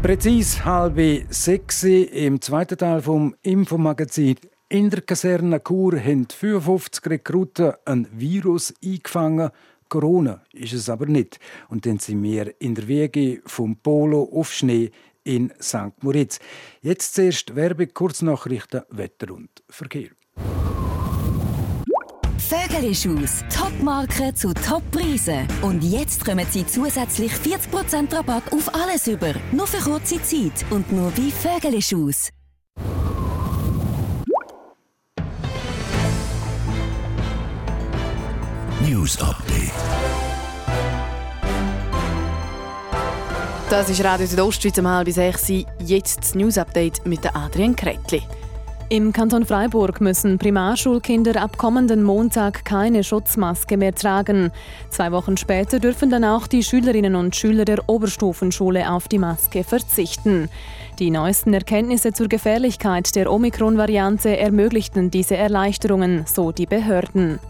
Präzis 0.09 0.65
halb 0.65 0.99
sechs 1.29 1.85
im 1.85 2.41
zweiten 2.41 2.79
Teil 2.79 3.03
vom 3.03 3.35
Infomagazin. 3.43 4.37
In 4.71 4.89
der 4.89 5.03
Kaserne 5.03 5.63
Chur 5.63 6.01
haben 6.01 6.27
55 6.27 7.11
Rekruten 7.11 7.75
ein 7.85 8.09
Virus 8.11 8.73
eingefangen. 8.83 9.51
Corona 9.91 10.41
ist 10.55 10.73
es 10.73 10.89
aber 10.89 11.05
nicht. 11.05 11.39
Und 11.69 11.85
dann 11.85 11.99
sind 11.99 12.23
wir 12.23 12.59
in 12.59 12.75
der 12.75 12.89
Wege 12.89 13.43
vom 13.45 13.77
Polo 13.77 14.23
auf 14.33 14.51
Schnee 14.51 14.93
in 15.25 15.53
St. 15.61 16.03
Moritz. 16.03 16.39
Jetzt 16.81 17.15
zuerst 17.15 17.55
Werbe, 17.55 17.87
Kurznachrichten, 17.87 18.85
Wetter 18.89 19.35
und 19.35 19.51
Verkehr. 19.69 20.09
Vögeli-Schuss. 22.49 23.45
Top-Marken 23.55 24.35
zu 24.35 24.55
Top-Preisen. 24.55 25.47
Und 25.61 25.85
jetzt 25.85 26.25
kommen 26.25 26.47
Sie 26.51 26.67
zusätzlich 26.67 27.31
40% 27.33 28.11
Rabatt 28.17 28.51
auf 28.55 28.75
alles 28.75 29.07
über. 29.07 29.35
Nur 29.53 29.67
für 29.67 29.83
kurze 29.83 30.23
Zeit 30.23 30.65
und 30.71 30.91
nur 30.91 31.11
bei 31.11 31.31
Vögeli-Schuss. 31.31 32.31
News 38.81 39.21
Update. 39.21 39.73
Das 43.69 43.91
ist 43.91 44.03
Radio 44.03 44.27
Südostschweiz 44.27 44.79
um 44.79 44.89
halb 44.89 45.11
sechs. 45.11 45.49
Jetzt 45.85 46.21
das 46.21 46.35
News 46.35 46.57
Update 46.57 47.05
mit 47.05 47.27
Adrian 47.37 47.77
Kretli. 47.77 48.23
Im 48.91 49.13
Kanton 49.13 49.45
Freiburg 49.45 50.01
müssen 50.01 50.39
Primarschulkinder 50.39 51.43
ab 51.43 51.59
kommenden 51.59 52.03
Montag 52.03 52.65
keine 52.65 53.05
Schutzmaske 53.05 53.77
mehr 53.77 53.95
tragen. 53.95 54.51
Zwei 54.89 55.13
Wochen 55.13 55.37
später 55.37 55.79
dürfen 55.79 56.09
dann 56.09 56.25
auch 56.25 56.47
die 56.47 56.63
Schülerinnen 56.63 57.15
und 57.15 57.37
Schüler 57.37 57.67
der 57.67 57.87
Oberstufenschule 57.87 58.91
auf 58.91 59.07
die 59.07 59.19
Maske 59.19 59.63
verzichten. 59.63 60.49
Die 60.99 61.11
neuesten 61.11 61.53
Erkenntnisse 61.53 62.15
zur 62.15 62.29
Gefährlichkeit 62.29 63.15
der 63.15 63.31
Omikron-Variante 63.31 64.39
ermöglichten 64.39 65.11
diese 65.11 65.37
Erleichterungen, 65.37 66.25
so 66.27 66.51
die 66.51 66.67
Behörden. 66.67 67.41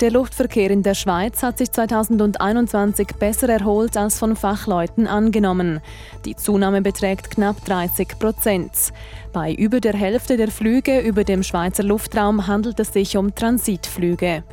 Der 0.00 0.12
Luftverkehr 0.12 0.70
in 0.70 0.84
der 0.84 0.94
Schweiz 0.94 1.42
hat 1.42 1.58
sich 1.58 1.72
2021 1.72 3.16
besser 3.18 3.48
erholt 3.48 3.96
als 3.96 4.16
von 4.16 4.36
Fachleuten 4.36 5.08
angenommen. 5.08 5.80
Die 6.24 6.36
Zunahme 6.36 6.82
beträgt 6.82 7.32
knapp 7.32 7.64
30 7.64 8.16
Prozent. 8.20 8.70
Bei 9.32 9.52
über 9.52 9.80
der 9.80 9.94
Hälfte 9.94 10.36
der 10.36 10.52
Flüge 10.52 11.00
über 11.00 11.24
dem 11.24 11.42
Schweizer 11.42 11.82
Luftraum 11.82 12.46
handelt 12.46 12.78
es 12.78 12.92
sich 12.92 13.16
um 13.16 13.34
Transitflüge. 13.34 14.44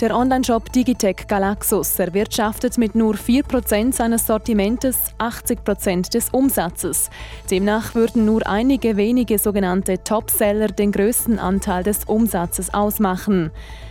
Der 0.00 0.16
Onlineshop 0.16 0.72
Digitech 0.72 1.26
Galaxus 1.28 1.98
erwirtschaftet 1.98 2.78
mit 2.78 2.94
nur 2.94 3.16
4% 3.16 3.92
seines 3.92 4.26
Sortimentes 4.26 4.96
80% 5.18 6.10
des 6.10 6.30
Umsatzes. 6.30 7.10
Demnach 7.50 7.94
würden 7.94 8.24
nur 8.24 8.46
einige 8.46 8.96
wenige 8.96 9.38
sogenannte 9.38 10.02
Topseller 10.02 10.68
den 10.68 10.90
größten 10.92 11.38
Anteil 11.38 11.82
des 11.82 12.04
Umsatzes 12.04 12.72
ausmachen. 12.72 13.50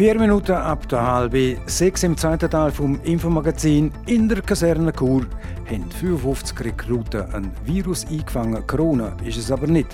Vier 0.00 0.18
Minuten 0.18 0.52
ab 0.52 0.88
der 0.88 1.06
halbe 1.06 1.58
sechs 1.66 2.04
im 2.04 2.16
zweiten 2.16 2.48
Teil 2.48 2.70
vom 2.70 2.98
Infomagazin 3.04 3.92
in 4.06 4.30
der 4.30 4.40
Kaserne 4.40 4.94
Chur 4.94 5.26
haben 5.66 5.90
55 5.90 6.58
Rekruten 6.64 7.30
ein 7.34 7.52
Virus 7.66 8.06
eingefangen. 8.06 8.66
Corona 8.66 9.14
ist 9.26 9.36
es 9.36 9.52
aber 9.52 9.66
nicht. 9.66 9.88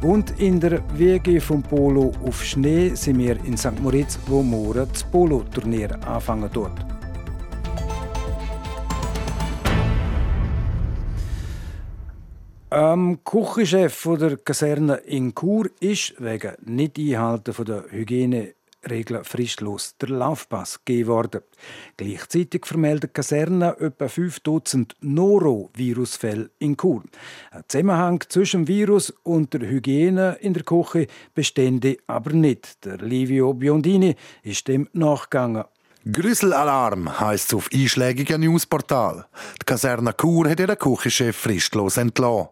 Und 0.00 0.38
in 0.38 0.60
der 0.60 0.80
WG 0.96 1.40
vom 1.40 1.64
Polo 1.64 2.12
auf 2.24 2.44
Schnee 2.44 2.90
sind 2.94 3.18
wir 3.18 3.36
in 3.44 3.56
St. 3.56 3.80
Moritz, 3.80 4.16
wo 4.28 4.44
morgen 4.44 4.86
das 4.92 5.02
Polo-Turnier 5.02 5.90
anfangen 6.06 6.50
dort. 6.52 6.78
Am 12.70 13.18
Küchenchef 13.24 14.08
der 14.20 14.36
Kaserne 14.36 14.98
in 14.98 15.34
Chur 15.34 15.68
ist 15.80 16.14
wegen 16.20 16.52
Nicht-Einhalten 16.64 17.64
der 17.64 17.84
Hygiene 17.90 18.57
Regeln 18.88 19.24
fristlos 19.24 19.96
der 20.00 20.10
Laufpass 20.10 20.84
gegeben 20.84 21.08
worden. 21.08 21.40
Gleichzeitig 21.96 22.66
vermeldet 22.66 23.14
Kaserne 23.14 23.76
etwa 23.80 24.08
5 24.08 24.40
Dutzend 24.40 24.96
Norovirusfälle 25.00 26.50
in 26.58 26.76
Chur. 26.76 27.02
Ein 27.50 27.62
Zusammenhang 27.68 28.24
zwischen 28.28 28.64
dem 28.64 28.68
Virus 28.68 29.10
und 29.22 29.52
der 29.54 29.68
Hygiene 29.68 30.38
in 30.40 30.54
der 30.54 30.62
Küche 30.62 31.06
bestände 31.34 31.96
aber 32.06 32.32
nicht. 32.32 32.84
Der 32.84 32.98
Livio 32.98 33.54
Biondini 33.54 34.16
ist 34.42 34.68
dem 34.68 34.88
nachgegangen. 34.92 35.64
Grüsselalarm 36.10 37.20
heisst 37.20 37.48
es 37.48 37.54
auf 37.54 37.68
einschlägigen 37.72 38.40
Newsportal. 38.40 39.26
Die 39.60 39.66
Kaserne 39.66 40.14
Chur 40.16 40.48
hat 40.48 40.60
ihren 40.60 40.78
Küchenchef 40.78 41.36
fristlos 41.36 41.96
entlassen. 41.96 42.48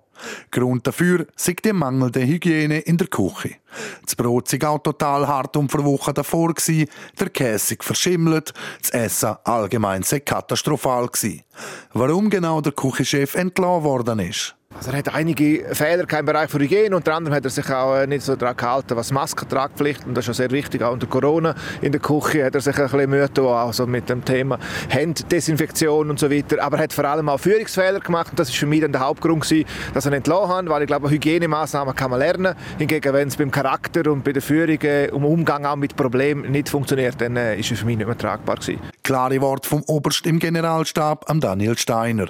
Grund 0.51 0.87
dafür 0.87 1.27
sei 1.37 1.55
die 1.55 1.73
mangelnde 1.73 2.27
Hygiene 2.27 2.81
in 2.81 2.97
der 2.97 3.09
Küche. 3.09 3.57
Das 4.05 4.17
Brot 4.17 4.49
sei 4.49 4.67
auch 4.67 4.79
total 4.79 5.27
hart 5.27 5.57
und 5.57 5.71
verwochen 5.71 6.15
davor 6.15 6.55
der 6.55 7.29
Käse 7.31 7.77
verschimmelt, 7.81 8.53
das 8.81 8.91
Essen 8.91 9.37
allgemein 9.45 10.03
sei 10.03 10.21
katastrophal. 10.21 11.09
Warum 11.93 12.31
genau 12.31 12.61
der 12.61 12.73
Küchenchef 12.73 13.35
entlassen 13.35 13.85
worden 13.85 14.19
ist? 14.21 14.57
Also 14.77 14.91
er 14.91 14.99
hat 14.99 15.15
einige 15.15 15.75
Fehler 15.75 16.05
im 16.19 16.27
Bereich 16.27 16.51
von 16.51 16.61
Hygiene. 16.61 16.95
Unter 16.95 17.15
anderem 17.15 17.35
hat 17.35 17.45
er 17.45 17.51
sich 17.51 17.69
auch 17.71 17.97
äh, 17.97 18.07
nicht 18.07 18.23
so 18.23 18.37
daran 18.37 18.57
gehalten, 18.57 18.95
was 18.95 19.11
Maskentragpflicht 19.11 20.07
und 20.07 20.15
das 20.15 20.27
ist 20.27 20.31
auch 20.31 20.35
sehr 20.35 20.51
wichtig. 20.51 20.83
Auch 20.83 20.93
unter 20.93 21.07
Corona 21.07 21.55
in 21.81 21.93
der 21.93 22.01
Küche 22.01 22.45
hat 22.45 22.55
er 22.55 22.61
sich 22.61 22.77
ein 22.77 22.85
bisschen 22.85 23.11
Mühe 23.11 23.29
also 23.37 23.87
mit 23.87 24.09
dem 24.11 24.25
Thema 24.25 24.59
Handdesinfektion 24.91 26.11
und 26.11 26.19
so 26.19 26.31
weiter. 26.31 26.63
Aber 26.63 26.77
er 26.77 26.85
hat 26.85 26.93
vor 26.93 27.07
allem 27.07 27.29
auch 27.31 27.41
Führungsfehler 27.41 28.01
gemacht 28.01 28.31
und 28.31 28.39
das 28.39 28.51
ist 28.51 28.57
für 28.57 28.67
mich 28.67 28.83
dann 28.83 28.93
der 28.93 29.01
Hauptgrund 29.01 29.43
gewesen, 29.43 29.67
dass 29.95 30.05
er 30.05 30.13
entlassen 30.13 30.51
hat, 30.51 30.69
weil 30.69 30.83
ich 30.83 30.89
glaube, 30.89 31.09
Hygienemaßnahmen 31.09 31.95
kann 31.95 32.11
man 32.11 32.21
lernen. 32.21 32.55
Hingegen, 32.79 33.13
wenn 33.15 33.29
es 33.29 33.37
beim 33.37 33.51
Charakter 33.51 34.11
und 34.11 34.25
bei 34.25 34.33
der 34.33 34.43
Führung 34.43 34.81
äh, 34.83 35.09
um 35.11 35.25
Umgang 35.25 35.65
auch 35.65 35.77
mit 35.77 35.97
Problemen 35.97 36.51
nicht 36.51 36.69
funktioniert, 36.69 37.19
dann 37.21 37.37
äh, 37.37 37.57
ist 37.57 37.73
es 37.73 37.81
für 37.81 37.87
mich 37.87 37.97
nicht 37.97 38.07
mehr 38.07 38.19
tragbar 38.19 38.57
gewesen. 38.57 38.81
Klare 39.03 39.41
Wort 39.41 39.65
vom 39.65 39.83
Oberst 39.87 40.27
im 40.27 40.39
Generalstab, 40.39 41.31
am 41.31 41.41
Daniel 41.41 41.79
Steiner. 41.79 42.27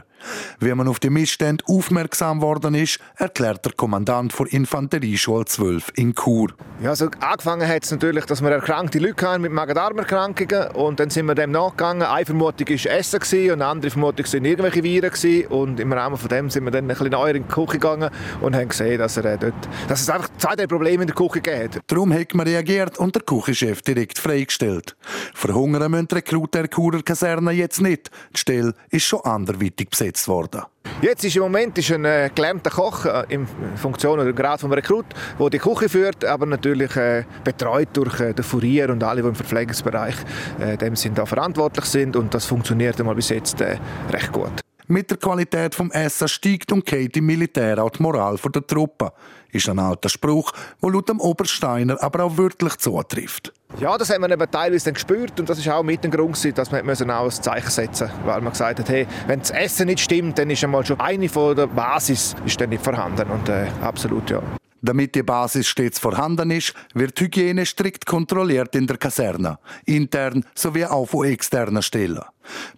Wie 0.59 0.73
man 0.75 0.89
auf 0.89 0.99
die 0.99 1.11
Missstände 1.11 1.65
aufmerksam 1.67 2.41
worden 2.43 2.75
ist, 2.75 2.99
erklärt 3.17 3.65
der 3.65 3.73
Kommandant 3.73 4.39
der 4.39 4.53
Infanterieschule 4.53 5.45
12 5.45 5.93
in 5.97 6.15
Chur. 6.15 6.49
Ja, 6.83 6.91
also 6.91 7.09
angefangen 7.21 7.69
hat 7.69 7.85
es 7.85 7.91
natürlich, 7.91 8.25
dass 8.27 8.43
wir 8.43 8.51
erkrankte 8.51 8.99
Leute 8.99 9.29
hatten 9.29 9.43
mit 9.43 9.53
Magen-Darm-Erkrankungen 9.53 10.73
und 10.73 11.01
dann 11.01 11.11
sind 11.11 11.27
wir 11.27 11.35
dem 11.35 11.51
nachgegangen. 11.51 12.03
Eine 12.03 12.27
Vermutung 12.27 12.69
war 12.69 12.93
Essen 12.93 13.21
und 13.21 13.53
eine 13.53 13.67
andere 13.67 13.91
Vermutung 13.91 14.27
waren 14.27 14.45
irgendwelche 14.45 14.83
Viren 14.83 15.47
und 15.49 15.81
im 15.81 15.93
Rahmen 15.93 16.17
von 16.17 16.29
dem 16.29 16.51
sind 16.51 16.65
wir 16.65 16.71
dann 16.71 16.85
ein 16.85 16.89
bisschen 16.89 17.11
neuer 17.11 17.35
in 17.35 17.43
die 17.47 17.49
Küche 17.49 17.73
gegangen 17.73 18.11
und 18.41 18.57
haben 18.57 18.69
gesehen, 18.69 18.99
dass, 18.99 19.17
er 19.17 19.25
äh, 19.27 19.39
dort, 19.39 19.55
dass 19.89 20.01
es 20.01 20.11
einfach 20.11 20.29
zwei, 20.39 20.57
drei 20.57 20.67
Probleme 20.67 21.03
in 21.03 21.09
der 21.09 21.17
Küche 21.17 21.41
gibt. 21.41 21.81
Darum 21.87 22.13
hat 22.13 22.35
man 22.35 22.47
reagiert 22.47 22.99
und 22.99 23.15
der 23.15 23.23
Küchenchef 23.23 23.83
direkt 23.83 24.19
freigestellt. 24.19 24.97
Verhungern 25.35 25.91
müssen 25.91 26.09
die 26.09 26.15
Rekruten 26.17 26.63
der 26.63 26.71
Churer 26.71 27.03
Kaserne 27.03 27.53
jetzt 27.53 27.81
nicht. 27.81 28.11
Die 28.35 28.39
Stelle 28.39 28.75
ist 28.91 29.05
schon 29.05 29.21
anderweitig 29.21 29.91
besetzt 29.91 30.06
eingesetzt 30.07 30.29
worden. 30.29 30.63
Jetzt 31.03 31.25
ist 31.25 31.37
im 31.37 31.43
Moment 31.43 31.77
ist 31.79 31.93
ein 31.93 32.05
äh, 32.05 32.31
gelernter 32.35 32.71
Koch 32.71 33.05
äh, 33.05 33.25
in 33.29 33.47
Funktion 33.77 34.19
oder 34.19 34.33
Grad 34.33 34.61
vom 34.61 34.73
Rekrut, 34.73 35.07
der 35.39 35.51
die 35.51 35.59
Küche 35.59 35.89
führt, 35.89 36.25
aber 36.25 36.47
natürlich 36.47 36.97
äh, 36.97 37.25
betreut 37.45 37.89
durch 37.93 38.21
äh, 38.21 38.33
den 38.33 38.45
Fourier 38.45 38.91
und 38.91 39.03
alle, 39.03 39.23
die 39.23 39.29
im 39.29 39.35
Verpflegungsbereich 39.35 40.15
äh, 40.61 40.77
dem 40.77 40.97
sind, 40.97 41.19
da 41.19 41.27
verantwortlich 41.27 41.85
sind 41.87 42.17
und 42.17 42.33
das 42.33 42.47
funktioniert 42.47 42.99
einmal 42.99 43.15
bis 43.15 43.29
jetzt 43.29 43.61
äh, 43.61 43.79
recht 44.13 44.33
gut. 44.33 44.53
Mit 44.89 45.11
der 45.11 45.19
Qualität 45.19 45.75
vom 45.75 45.91
Essen 45.91 46.29
steigt 46.29 46.71
und 46.71 46.87
geht 46.87 47.17
im 47.17 47.27
Militär 47.27 47.83
auch 47.83 47.91
die 47.91 48.03
Moral 48.03 48.37
der 48.37 48.67
Truppe. 48.67 49.13
Ist 49.51 49.69
ein 49.69 49.81
alter 49.81 50.09
Spruch, 50.09 50.53
der 50.81 50.91
laut 50.91 51.09
dem 51.09 51.21
Obersteiner 51.21 52.01
aber 52.01 52.25
auch 52.25 52.39
wörtlich 52.39 52.77
zutrifft. 52.77 53.53
Ja, 53.81 53.99
das 53.99 54.11
hat 54.11 54.21
man 54.21 54.31
eben 54.31 54.49
teilweise 54.49 54.85
dann 54.85 54.95
gespürt 54.95 55.41
und 55.41 55.49
das 55.49 55.59
ist 55.59 55.69
auch 55.69 55.83
mit 55.83 56.05
dem 56.05 56.13
Grund, 56.13 56.57
dass 56.57 56.71
man 56.71 57.11
auch 57.11 57.25
ein 57.25 57.31
Zeichen 57.31 57.71
setzen 57.71 58.09
musste. 58.09 58.27
Weil 58.27 58.41
man 58.43 58.53
gesagt 58.53 58.79
hat, 58.79 58.89
hey, 58.89 59.09
wenn 59.27 59.41
das 59.41 59.51
Essen 59.51 59.87
nicht 59.87 60.01
stimmt, 60.01 60.39
dann 60.39 60.51
ist 60.51 60.63
einmal 60.63 60.87
schon 60.87 61.01
eine 61.01 61.29
von 61.29 61.57
der 61.57 61.67
Basis 61.67 62.37
ist 62.45 62.61
dann 62.61 62.69
nicht 62.69 62.85
vorhanden. 62.85 63.29
Und 63.29 63.49
äh, 63.49 63.67
absolut, 63.83 64.31
ja. 64.31 64.41
Damit 64.83 65.17
die 65.17 65.25
Basis 65.25 65.67
stets 65.67 65.99
vorhanden 65.99 66.53
ist, 66.53 66.73
wird 66.95 67.19
Hygiene 67.21 67.67
strikt 67.67 68.07
kontrolliert 68.07 68.77
in 68.77 68.87
der 68.87 68.99
Kaserne, 68.99 69.59
intern 69.85 70.45
sowie 70.55 70.85
auch 70.85 71.07
von 71.07 71.27
externen 71.27 71.83
Stellen. 71.83 72.21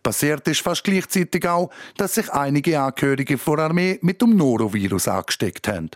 Passiert 0.03 0.47
ist 0.49 0.61
fast 0.61 0.85
gleichzeitig 0.85 1.49
auch, 1.49 1.71
dass 1.97 2.15
sich 2.15 2.33
einige 2.33 2.81
Angehörige 2.81 3.37
der 3.37 3.59
Armee 3.59 3.99
mit 4.03 4.23
dem 4.23 4.37
Norovirus 4.37 5.09
angesteckt 5.09 5.69
haben. 5.69 5.91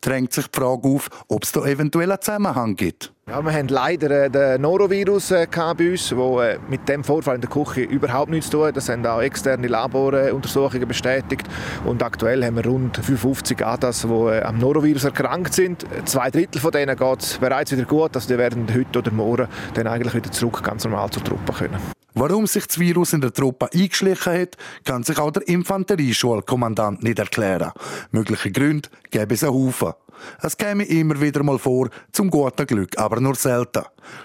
Drängt 0.00 0.32
sich 0.32 0.46
die 0.46 0.58
Frage 0.58 0.88
auf, 0.88 1.08
ob 1.28 1.44
es 1.44 1.52
da 1.52 1.64
eventuell 1.64 2.10
einen 2.10 2.20
Zusammenhang 2.20 2.76
gibt. 2.76 3.12
Ja, 3.28 3.42
wir 3.42 3.52
haben 3.52 3.66
leider 3.66 4.26
äh, 4.26 4.30
den 4.30 4.62
Norovirus 4.62 5.32
äh, 5.32 5.48
bei 5.52 5.90
uns, 5.90 6.10
der 6.10 6.18
äh, 6.18 6.58
mit 6.68 6.88
dem 6.88 7.02
Vorfall 7.02 7.34
in 7.34 7.40
der 7.40 7.50
Küche 7.50 7.80
überhaupt 7.80 8.30
nichts 8.30 8.50
zu 8.50 8.58
tun 8.58 8.68
hat. 8.68 8.76
Das 8.76 8.88
haben 8.88 9.04
auch 9.04 9.20
externe 9.20 9.66
Laboruntersuchungen 9.66 10.86
bestätigt. 10.86 11.42
Und 11.84 12.04
aktuell 12.04 12.44
haben 12.44 12.54
wir 12.54 12.64
rund 12.64 12.96
55 12.96 13.66
ADAS, 13.66 14.02
die 14.02 14.42
am 14.44 14.58
Norovirus 14.58 15.02
erkrankt 15.02 15.54
sind. 15.54 15.84
Zwei 16.04 16.30
Drittel 16.30 16.60
von 16.60 16.70
denen 16.70 16.96
geht 16.96 17.20
es 17.20 17.38
bereits 17.38 17.72
wieder 17.72 17.84
gut. 17.84 18.14
Also 18.14 18.28
die 18.28 18.38
werden 18.38 18.68
heute 18.72 19.00
oder 19.00 19.10
morgen 19.10 19.48
dann 19.74 19.88
eigentlich 19.88 20.14
wieder 20.14 20.30
zurück 20.30 20.62
ganz 20.62 20.84
normal 20.84 21.10
zur 21.10 21.24
Truppe 21.24 21.52
können. 21.52 22.05
Warum 22.18 22.46
sich 22.46 22.66
das 22.66 22.78
Virus 22.78 23.12
in 23.12 23.20
der 23.20 23.30
Truppe 23.30 23.68
eingeschlichen 23.74 24.40
hat, 24.40 24.56
kann 24.84 25.02
sich 25.02 25.18
auch 25.18 25.32
der 25.32 25.46
Infanterieschulkommandant 25.46 27.02
nicht 27.02 27.18
erklären. 27.18 27.72
Mögliche 28.10 28.50
Gründe 28.50 28.88
gäbe 29.10 29.34
es 29.34 29.44
einen 29.44 29.52
Haufen. 29.52 29.92
Es 30.40 30.56
käme 30.56 30.84
immer 30.84 31.20
wieder 31.20 31.42
mal 31.42 31.58
vor, 31.58 31.90
zum 32.12 32.30
guten 32.30 32.66
Glück 32.66 32.96
aber 32.96 33.20
nur 33.20 33.34
selten. 33.34 33.84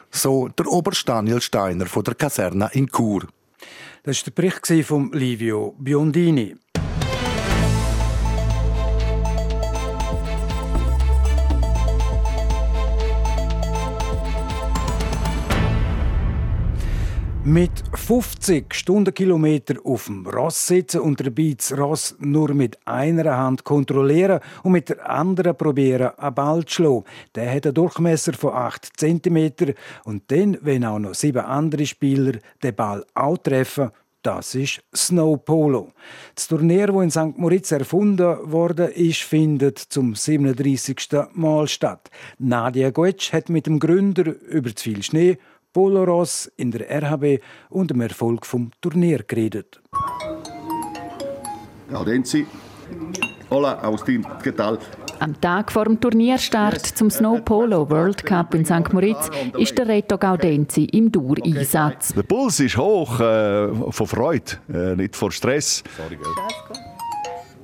So 0.10 0.47
der 0.47 0.67
Oberst 0.67 1.10
Daniel 1.10 1.41
Steiner 1.41 1.86
von 1.86 2.06
der 2.06 2.15
Kaserne 2.15 2.69
in 2.71 2.88
Chur. 2.88 3.27
Das 4.04 4.19
war 4.19 4.23
der 4.23 4.32
Bericht 4.32 4.88
von 4.88 5.12
Livio 5.12 5.75
Biondini. 5.77 6.56
Mit 17.51 17.83
50 17.93 18.73
Stundenkilometer 18.73 19.75
auf 19.83 20.05
dem 20.05 20.25
Ross 20.25 20.67
sitzen 20.67 21.01
und 21.01 21.19
dabei 21.19 21.53
das 21.57 21.77
Ross 21.77 22.15
nur 22.17 22.53
mit 22.53 22.79
einer 22.87 23.35
Hand 23.35 23.65
kontrollieren 23.65 24.39
und 24.63 24.71
mit 24.71 24.87
der 24.87 25.09
anderen 25.09 25.57
probieren, 25.57 26.17
einen 26.17 26.33
Ball 26.33 26.63
zu 26.63 26.75
schlagen. 26.75 27.03
Der 27.35 27.53
hat 27.53 27.65
einen 27.65 27.75
Durchmesser 27.75 28.31
von 28.31 28.53
8 28.53 28.91
cm 28.95 29.73
und 30.05 30.31
dann, 30.31 30.59
wenn 30.61 30.85
auch 30.85 30.97
noch 30.97 31.13
sieben 31.13 31.43
andere 31.43 31.85
Spieler 31.85 32.39
den 32.63 32.73
Ball 32.73 33.05
auch 33.15 33.37
treffen, 33.37 33.91
das 34.23 34.55
ist 34.55 34.81
Snow 34.95 35.35
Polo. 35.43 35.91
Das 36.35 36.47
Turnier, 36.47 36.87
das 36.87 37.03
in 37.03 37.11
St. 37.11 37.37
Moritz 37.37 37.71
erfunden 37.71 38.37
wurde, 38.43 38.85
ist, 38.85 39.23
findet 39.23 39.77
zum 39.77 40.15
37. 40.15 41.09
Mal 41.33 41.67
statt. 41.67 42.09
Nadia 42.39 42.91
Goetsch 42.91 43.33
hat 43.33 43.49
mit 43.49 43.65
dem 43.65 43.79
Gründer 43.79 44.33
über 44.47 44.73
zu 44.73 44.83
viel 44.83 45.03
Schnee 45.03 45.37
Poloros 45.73 46.51
in 46.57 46.71
der 46.71 46.89
RHB 46.89 47.41
und 47.69 47.91
dem 47.91 48.01
Erfolg 48.01 48.45
vom 48.45 48.71
Turnier 48.81 49.23
geredet. 49.23 49.81
Gaudenzi. 51.89 52.45
Hola, 53.49 53.79
Agustin, 53.84 54.25
¿qué 54.41 54.51
tal? 54.51 54.79
Am 55.19 55.39
Tag 55.39 55.71
vor 55.71 55.86
dem 55.86 55.99
Turnierstart 55.99 56.86
zum 56.86 57.10
Snow 57.10 57.43
Polo 57.43 57.89
World 57.89 58.25
Cup 58.25 58.55
in 58.55 58.65
St. 58.65 58.91
Moritz 58.91 59.29
ist 59.57 59.77
der 59.77 59.88
Reto 59.88 60.17
Gaudenzi 60.17 60.86
im 60.86 61.12
Dauereinsatz. 61.12 62.13
Der 62.13 62.23
Puls 62.23 62.60
ist 62.60 62.77
hoch 62.77 63.19
äh, 63.19 63.67
von 63.91 64.07
Freude, 64.07 64.53
äh, 64.73 64.95
nicht 64.95 65.15
vor 65.15 65.31
Stress. 65.31 65.84
Sorry, 65.97 66.17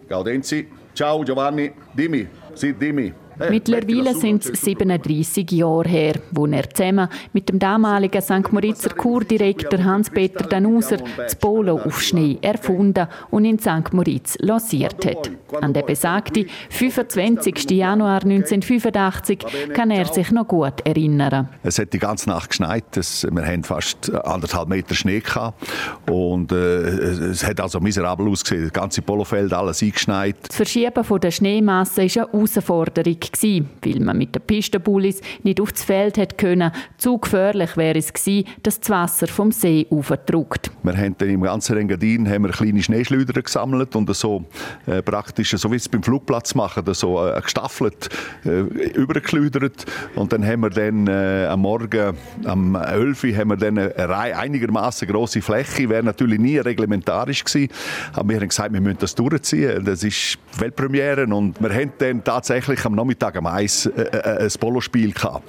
Gaudenzi. 0.08 0.68
Ciao 0.94 1.24
Giovanni, 1.24 1.72
dimmi, 1.96 2.28
sì, 2.54 2.74
dimmi. 2.74 3.14
Mittlerweile 3.50 4.16
sind 4.16 4.46
es 4.46 4.62
37 4.62 5.52
Jahre 5.52 5.88
her, 5.88 6.14
wo 6.32 6.46
er 6.48 6.70
zusammen 6.70 7.08
mit 7.34 7.50
dem 7.50 7.60
damaligen 7.60 8.22
St. 8.22 8.52
Moritzer 8.52 8.90
Kurdirektor 8.90 9.84
Hans-Peter 9.84 10.46
Danuser 10.46 10.98
das 11.16 11.36
Polo 11.36 11.80
auf 11.80 12.02
Schnee 12.02 12.38
erfunden 12.42 13.08
und 13.30 13.46
in 13.46 13.60
St. 13.60 13.94
Moritz 13.94 14.38
lanciert 14.40 15.06
hat. 15.06 15.32
An 15.62 15.74
den 15.74 15.86
besagten 15.86 16.48
25. 16.70 17.70
Januar 17.72 18.24
1985 18.24 19.74
kann 19.74 19.92
er 19.92 20.06
sich 20.06 20.32
noch 20.32 20.48
gut 20.48 20.86
erinnern. 20.86 21.50
Es 21.64 21.80
hat 21.80 21.94
die 21.94 22.00
ganze 22.00 22.30
Nacht 22.30 22.50
geschneit. 22.50 22.84
wir 22.96 23.46
hatten 23.46 23.64
fast 23.64 24.14
anderthalb 24.14 24.70
Meter 24.70 24.96
Schnee 24.96 25.20
gehabt. 25.20 25.66
Und 26.10 26.52
äh, 26.52 26.56
es 26.56 27.46
hat 27.46 27.60
also 27.60 27.80
miserabel 27.80 28.28
ausgesehen. 28.28 28.64
Das 28.64 28.74
ganze 28.74 29.02
Polofeld, 29.02 29.54
alles 29.54 29.82
eingeschneit. 29.82 30.36
Das 30.48 30.56
Verschieben 30.56 31.04
von 31.04 31.20
der 31.20 31.32
Schneemasse 31.32 32.04
war 32.04 32.24
eine 32.24 32.32
Herausforderung 32.32 33.18
gewesen, 33.32 33.70
weil 33.84 34.00
man 34.00 34.18
mit 34.18 34.36
den 34.36 34.42
Pistenbullis 34.42 35.22
nicht 35.44 35.62
aufs 35.62 35.84
Feld 35.84 36.18
hätte 36.18 36.36
können. 36.36 36.72
Zu 36.98 37.18
gefährlich 37.18 37.78
wäre 37.78 37.98
es 37.98 38.14
gewesen, 38.14 38.48
dass 38.64 38.80
das 38.80 38.90
Wasser 38.90 39.28
vom 39.28 39.52
See 39.52 39.88
aufdruckt. 39.90 40.72
Wir 40.84 40.98
haben 40.98 41.16
dann 41.18 41.30
im 41.30 41.42
ganzen 41.42 41.78
Engadin 41.78 42.30
haben 42.30 42.44
wir 42.44 42.52
kleine 42.52 42.82
Schneeschleuder 42.82 43.42
gesammelt 43.42 43.96
und 43.96 44.14
so 44.16 44.46
äh, 44.86 45.02
praktisch, 45.02 45.52
so 45.52 45.72
wie 45.72 45.76
es 45.76 45.90
beim 45.90 46.04
Flugplatz 46.04 46.56
machen, 46.56 46.84
so 46.94 47.26
äh, 47.26 47.40
gestaffelt 47.42 48.10
äh, 48.46 48.60
übergeschleudert. 48.60 49.86
Und 50.16 50.34
dann 50.34 50.46
haben 50.46 50.62
wir 50.62 50.70
dann 50.70 51.08
äh, 51.08 51.48
am 51.48 51.62
Morgen, 51.62 52.16
am 52.46 52.76
11 52.76 53.24
Uhr, 53.24 53.36
haben 53.36 53.50
wir 53.50 53.58
dann 53.58 53.78
eine 53.78 54.38
einigermaßen 54.38 55.08
große 55.08 55.42
Fläche. 55.42 55.90
Wäre 55.90 56.04
natürlich 56.04 56.40
nie 56.40 56.58
reglementarisch 56.58 57.44
gewesen. 57.44 57.70
Aber 58.14 58.30
wir 58.30 58.40
haben 58.40 58.50
gesagt, 58.50 58.74
wir 58.74 58.82
müssen 58.82 59.00
das 59.00 59.16
durchziehen. 59.16 59.84
Das 59.84 60.04
ist 60.04 60.38
Weltpremiere 60.58 61.26
und 61.26 61.60
wir 61.62 61.74
haben 61.74 61.92
dann 61.98 62.24
tatsächlich 62.24 62.84
am 62.86 62.96
Nachmittag 62.96 63.17
Nachmittag 63.18 63.36
am 63.38 63.48
Eis 63.48 63.86
äh, 63.88 64.02
äh, 64.02 64.44
ein 64.44 64.52
Polospiel 64.60 65.12
gehabt. 65.12 65.44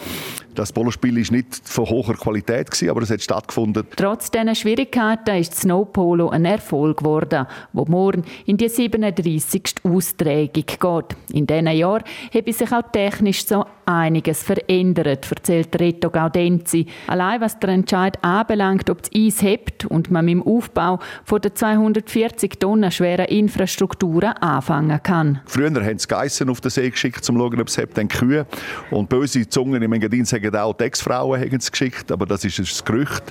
Das 0.55 0.73
Polospiel 0.73 1.15
war 1.15 1.37
nicht 1.37 1.61
von 1.63 1.89
hoher 1.89 2.15
Qualität, 2.15 2.69
gewesen, 2.69 2.91
aber 2.91 3.03
es 3.03 3.11
hat 3.11 3.23
stattgefunden. 3.23 3.87
Trotz 3.95 4.29
dieser 4.31 4.57
Schwierigkeiten 4.57 5.37
ist 5.37 5.53
das 5.53 5.61
Snowpolo 5.61 6.31
ein 6.31 6.45
Erfolg 6.45 6.99
geworden, 6.99 7.47
wo 7.73 7.85
morgen 7.85 8.25
in 8.45 8.57
die 8.57 8.69
37. 8.69 9.75
Austragung 9.85 10.51
geht. 10.53 11.17
In 11.33 11.47
diesen 11.47 11.69
Jahren 11.69 12.03
habe 12.35 12.53
sich 12.53 12.73
auch 12.73 12.83
technisch 12.91 13.47
so 13.47 13.67
einiges 13.87 14.43
verändert, 14.43 15.31
erzählt 15.31 15.79
Reto 15.79 16.11
Gaudenzi. 16.11 16.87
Allein 17.07 17.41
was 17.41 17.61
der 17.61 17.71
Entscheid 17.71 18.23
anbelangt, 18.25 18.91
ob 18.91 19.03
das 19.03 19.11
Eis 19.15 19.43
hebt 19.43 19.85
und 19.85 20.11
man 20.11 20.25
mit 20.25 20.35
dem 20.35 20.43
Aufbau 20.43 20.99
von 21.25 21.41
der 21.41 21.55
240 21.55 22.59
Tonnen 22.59 22.91
schweren 22.91 23.27
Infrastrukturen 23.27 24.33
anfangen 24.33 25.01
kann. 25.05 25.41
Früher 25.47 25.71
haben 25.71 25.99
sie 25.99 26.09
Geissen 26.09 26.51
auf 26.51 26.61
den 26.61 26.71
See 26.71 26.91
geschickt, 26.91 27.19
um 27.29 27.37
zu 27.37 27.41
schauen, 27.41 27.58
ob 27.61 27.69
es 27.69 27.79
hebt, 27.79 27.97
dann 27.97 28.09
Kühe. 28.09 28.47
Und 28.91 29.09
böse 29.09 29.49
Zungen 29.49 29.83
im 29.83 29.93
Engadin 29.93 30.25
sagen 30.25 30.55
auch, 30.57 30.75
die 30.75 30.85
Ex-Frauen 30.85 31.41
haben 31.41 31.57
es 31.57 31.71
geschickt, 31.71 32.11
aber 32.13 32.27
das 32.27 32.45
ist 32.45 32.59
ein 32.59 32.85
Gerücht. 32.85 33.23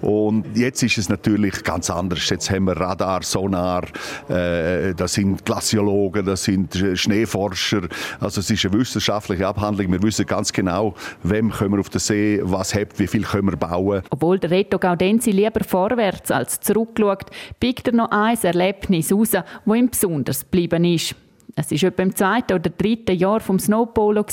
Und 0.00 0.56
jetzt 0.56 0.82
ist 0.82 0.98
es 0.98 1.08
natürlich 1.08 1.62
ganz 1.64 1.90
anders. 1.90 2.28
Jetzt 2.28 2.50
haben 2.50 2.64
wir 2.64 2.76
Radar, 2.76 3.22
Sonar, 3.22 3.84
äh, 4.28 4.94
das 4.94 5.14
sind 5.14 5.44
Glaciologen, 5.44 6.24
das 6.24 6.44
sind 6.44 6.74
Schneeforscher. 6.94 7.82
Also 8.20 8.40
es 8.40 8.50
ist 8.50 8.64
eine 8.64 8.78
wissenschaftliche 8.78 9.46
Abhandlung. 9.46 9.92
Wir 9.92 10.02
wissen 10.02 10.26
ganz 10.26 10.52
genau, 10.52 10.94
wem 11.22 11.50
können 11.50 11.72
wir 11.72 11.80
auf 11.80 11.90
den 11.90 12.00
See, 12.00 12.40
was 12.42 12.74
hebt, 12.74 12.98
wie 12.98 13.06
viel 13.06 13.22
können 13.22 13.50
wir 13.50 13.56
bauen. 13.56 14.02
Obwohl 14.10 14.38
der 14.38 14.50
Reto 14.50 14.78
Gaudenzi 14.78 15.30
lieber 15.30 15.64
vorwärts 15.64 16.30
als 16.30 16.60
zurückschaut, 16.60 17.30
biegt 17.60 17.88
er 17.88 17.94
noch 17.94 18.10
ein 18.10 18.38
Erlebnis 18.42 19.12
raus, 19.12 19.30
das 19.30 19.44
ihm 19.66 19.90
besonders 19.90 20.40
geblieben 20.40 20.84
ist. 20.84 21.14
Es 21.54 21.70
war 21.70 21.88
etwa 21.88 22.02
im 22.02 22.16
zweiten 22.16 22.54
oder 22.54 22.70
dritten 22.70 23.14
Jahr 23.14 23.40
vom 23.40 23.58
Snowpolo, 23.58 24.24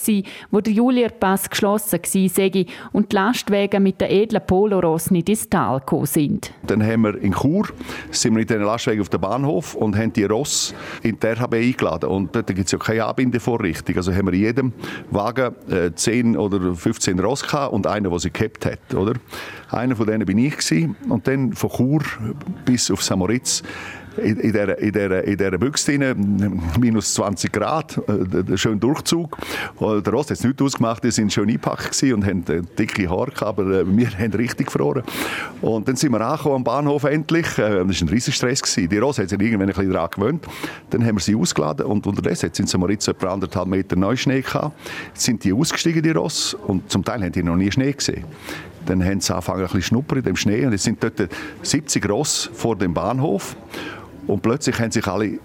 wo 0.51 0.62
der 0.62 0.73
Julierpass 0.73 1.49
geschlossen 1.49 1.99
war 1.99 2.65
und 2.93 3.12
die 3.12 3.15
Lastwagen 3.15 3.84
mit 3.84 3.99
den 3.99 4.10
edlen 4.10 4.41
Polorossen 4.45 5.17
in 5.17 5.25
das 5.25 5.49
Tal 5.49 5.79
gekommen 5.79 6.05
sind. 6.05 6.53
Dann 6.65 6.82
haben 6.82 7.01
wir 7.01 7.21
in 7.21 7.34
Chur, 7.34 7.67
sind 8.12 8.36
wir 8.36 8.41
in 8.41 8.47
diesen 8.47 8.63
Lastwagen 8.63 9.01
auf 9.01 9.10
dem 9.10 9.19
Bahnhof 9.19 9.75
und 9.75 9.97
haben 9.97 10.13
die 10.13 10.23
Ross 10.23 10.73
in 11.03 11.19
die 11.19 11.27
RHB 11.27 11.55
eingeladen. 11.55 12.10
Und 12.10 12.34
dort 12.34 12.47
gibt 12.47 12.65
es 12.65 12.71
ja 12.71 12.77
keine 12.77 13.05
Anbindevorrichtung. 13.05 13.97
Also 13.97 14.13
haben 14.13 14.27
wir 14.27 14.34
in 14.34 14.39
jedem 14.39 14.73
Wagen 15.12 15.55
äh, 15.69 15.91
10 15.93 16.38
oder 16.38 16.73
15 16.73 17.19
Ross 17.19 17.43
gehabt 17.43 17.73
und 17.73 17.86
einen, 17.86 18.10
der 18.10 18.19
sie 18.19 18.32
gehabt 18.32 18.65
hat. 18.65 18.93
Oder? 18.93 19.13
Einer 19.69 19.95
von 19.95 20.08
denen 20.08 20.25
bin 20.25 20.38
ich 20.38 20.58
gewesen. 20.58 20.95
und 21.10 21.27
dann 21.27 21.51
von 21.51 21.69
Chur 21.69 22.01
bis 22.63 22.89
auf 22.89 23.03
Samoritz 23.03 23.62
in, 24.19 24.38
dieser, 24.41 24.77
in 24.77 24.91
dieser, 24.91 25.23
in 25.23 25.38
dieser 25.38 25.58
Büchse 25.58 25.97
drin, 25.97 26.62
minus 26.79 27.13
20 27.13 27.51
Grad, 27.51 27.99
äh, 28.08 28.58
schön 28.58 28.79
Durchzug. 28.79 29.38
Der 29.79 30.13
Rost 30.13 30.29
hat 30.29 30.38
es 30.38 30.43
nicht 30.43 30.62
ausgemacht, 30.62 31.03
die 31.03 31.12
sind 31.12 31.32
schön 31.34 31.49
eingepackt 31.49 32.01
und 32.03 32.25
haben 32.25 32.43
dicke 32.77 33.10
Haare 33.10 33.32
gehabt, 33.32 33.60
aber 33.60 33.63
äh, 33.71 33.86
wir 33.86 34.10
haben 34.17 34.34
richtig 34.34 34.67
gefroren. 34.67 35.03
Und 35.62 35.88
dann 35.88 35.95
sind 35.95 36.12
wir 36.12 36.21
angekommen 36.21 36.55
am 36.55 36.63
Bahnhof 36.63 37.03
endlich. 37.03 37.58
Äh, 37.58 37.84
das 37.86 38.01
war 38.01 38.08
ein 38.08 38.10
riesiger 38.10 38.36
Stress. 38.36 38.62
Gewesen. 38.62 38.89
Die 38.89 38.97
Rost 38.97 39.19
hat 39.19 39.29
sich 39.29 39.39
irgendwann 39.39 39.69
ein 39.69 39.75
bisschen 39.75 39.91
daran 39.91 40.10
gewöhnt. 40.12 40.47
Dann 40.89 41.05
haben 41.05 41.15
wir 41.15 41.21
sie 41.21 41.36
ausgeladen 41.36 41.86
und 41.86 42.05
unterdessen 42.08 42.49
sind 42.53 42.69
sie 42.69 42.77
Moritz 42.77 43.08
etwa 43.08 43.34
anderthalb 43.34 43.67
Meter 43.67 43.95
Neuschnee 43.95 44.41
gehabt. 44.41 44.77
Jetzt 45.08 45.23
sind 45.23 45.43
die 45.43 45.53
ausgestiegen, 45.53 46.01
die 46.01 46.12
Ross, 46.12 46.53
und 46.53 46.89
zum 46.91 47.03
Teil 47.03 47.21
haben 47.23 47.32
die 47.32 47.43
noch 47.43 47.55
nie 47.55 47.71
Schnee 47.71 47.93
gesehen. 47.93 48.25
Dann 48.86 49.03
haben 49.03 49.21
sie 49.21 49.34
angefangen, 49.34 49.60
ein 49.60 49.65
bisschen 49.65 49.82
schnuppern 49.84 50.19
in 50.19 50.23
dem 50.23 50.36
Schnee 50.36 50.65
und 50.65 50.71
jetzt 50.71 50.84
sind 50.84 51.03
dort 51.03 51.29
70 51.62 52.10
Ross 52.10 52.49
vor 52.53 52.75
dem 52.75 52.93
Bahnhof 52.93 53.55
und 54.29 54.41
plötzlich 54.41 54.79
haben 54.79 54.91
sich 54.91 55.07
alle 55.07 55.39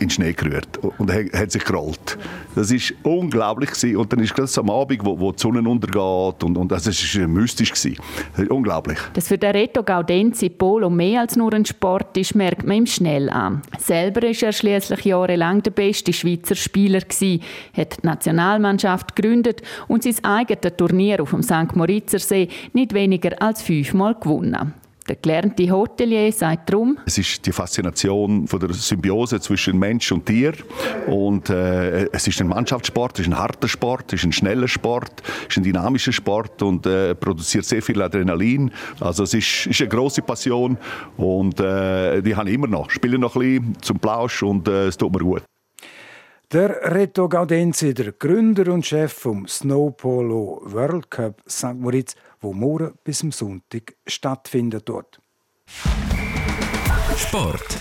in 0.00 0.06
den 0.06 0.10
Schnee 0.10 0.32
gerührt 0.32 0.78
und 0.98 1.12
hat 1.12 1.50
sich 1.50 1.64
gerollt. 1.64 2.16
Das 2.54 2.70
war 2.70 3.12
unglaublich 3.12 3.70
gewesen. 3.70 3.96
und 3.96 4.12
dann 4.12 4.20
ist 4.20 4.38
es 4.38 4.56
am 4.56 4.70
Abend, 4.70 5.04
wo, 5.04 5.18
wo, 5.18 5.32
die 5.32 5.40
Sonne 5.40 5.68
untergeht 5.68 6.44
und, 6.44 6.56
und 6.56 6.70
das 6.70 6.86
war 6.86 7.26
mystisch 7.26 7.72
gewesen. 7.72 7.98
Unglaublich. 8.48 8.98
Dass 9.14 9.26
für 9.26 9.38
den 9.38 9.50
Reto 9.50 9.82
Gaudenzi 9.82 10.50
Polo 10.50 10.88
mehr 10.88 11.22
als 11.22 11.34
nur 11.34 11.52
ein 11.52 11.64
Sport 11.64 12.16
ist, 12.16 12.36
merkt 12.36 12.64
man 12.64 12.76
ihm 12.76 12.86
schnell 12.86 13.28
an. 13.28 13.62
Selber 13.78 14.22
ist 14.22 14.44
er 14.44 14.52
schließlich 14.52 15.04
jahrelang 15.04 15.64
der 15.64 15.72
beste 15.72 16.12
Schweizer 16.12 16.54
Spieler 16.54 17.00
gewesen, 17.00 17.42
hat 17.76 18.00
die 18.00 18.06
Nationalmannschaft 18.06 19.16
gegründet 19.16 19.62
und 19.88 20.04
sein 20.04 20.24
eigenes 20.24 20.76
Turnier 20.76 21.20
auf 21.22 21.30
dem 21.30 21.42
St. 21.42 21.74
Moritzer 21.74 22.20
See 22.20 22.48
nicht 22.72 22.94
weniger 22.94 23.42
als 23.42 23.62
fünfmal 23.62 24.14
gewonnen. 24.14 24.74
Der 25.08 25.16
gelernte 25.16 25.70
Hotelier 25.70 26.30
sagt 26.30 26.68
darum, 26.68 26.98
es 27.06 27.16
ist 27.16 27.46
die 27.46 27.52
Faszination 27.52 28.46
von 28.46 28.60
der 28.60 28.74
Symbiose 28.74 29.40
zwischen 29.40 29.78
Mensch 29.78 30.12
und 30.12 30.26
Tier 30.26 30.52
und 31.06 31.48
äh, 31.48 32.04
es 32.12 32.28
ist 32.28 32.38
ein 32.42 32.48
Mannschaftssport, 32.48 33.18
es 33.18 33.26
ist 33.26 33.32
ein 33.32 33.38
harter 33.38 33.68
Sport, 33.68 34.12
es 34.12 34.20
ist 34.20 34.26
ein 34.26 34.32
schneller 34.32 34.68
Sport, 34.68 35.22
es 35.24 35.48
ist 35.48 35.56
ein 35.56 35.62
dynamischer 35.62 36.12
Sport 36.12 36.60
und 36.60 36.84
äh, 36.84 37.14
produziert 37.14 37.64
sehr 37.64 37.80
viel 37.80 38.02
Adrenalin. 38.02 38.70
Also 39.00 39.22
es 39.22 39.32
ist, 39.32 39.66
ist 39.68 39.80
eine 39.80 39.88
große 39.88 40.20
Passion 40.20 40.76
und 41.16 41.58
äh, 41.58 42.20
die 42.20 42.36
habe 42.36 42.50
ich 42.50 42.54
immer 42.54 42.66
noch. 42.66 42.90
Spiele 42.90 43.18
noch 43.18 43.34
ein 43.34 43.40
bisschen 43.40 43.76
zum 43.80 43.98
Plausch 43.98 44.42
und 44.42 44.68
äh, 44.68 44.88
es 44.88 44.98
tut 44.98 45.10
mir 45.10 45.20
gut. 45.20 45.42
Der 46.50 46.94
Reto 46.94 47.28
Gaudenzi, 47.28 47.92
der 47.92 48.12
Gründer 48.12 48.72
und 48.72 48.86
Chef 48.86 49.12
vom 49.12 49.46
Snowpolo 49.46 50.62
World 50.64 51.10
Cup 51.10 51.42
St. 51.46 51.74
Moritz, 51.74 52.14
wo 52.40 52.52
morgen 52.52 52.94
bis 53.04 53.18
zum 53.18 53.32
Sonntag 53.32 53.94
stattfindet 54.06 54.88
dort. 54.88 55.20
Sport. 57.16 57.78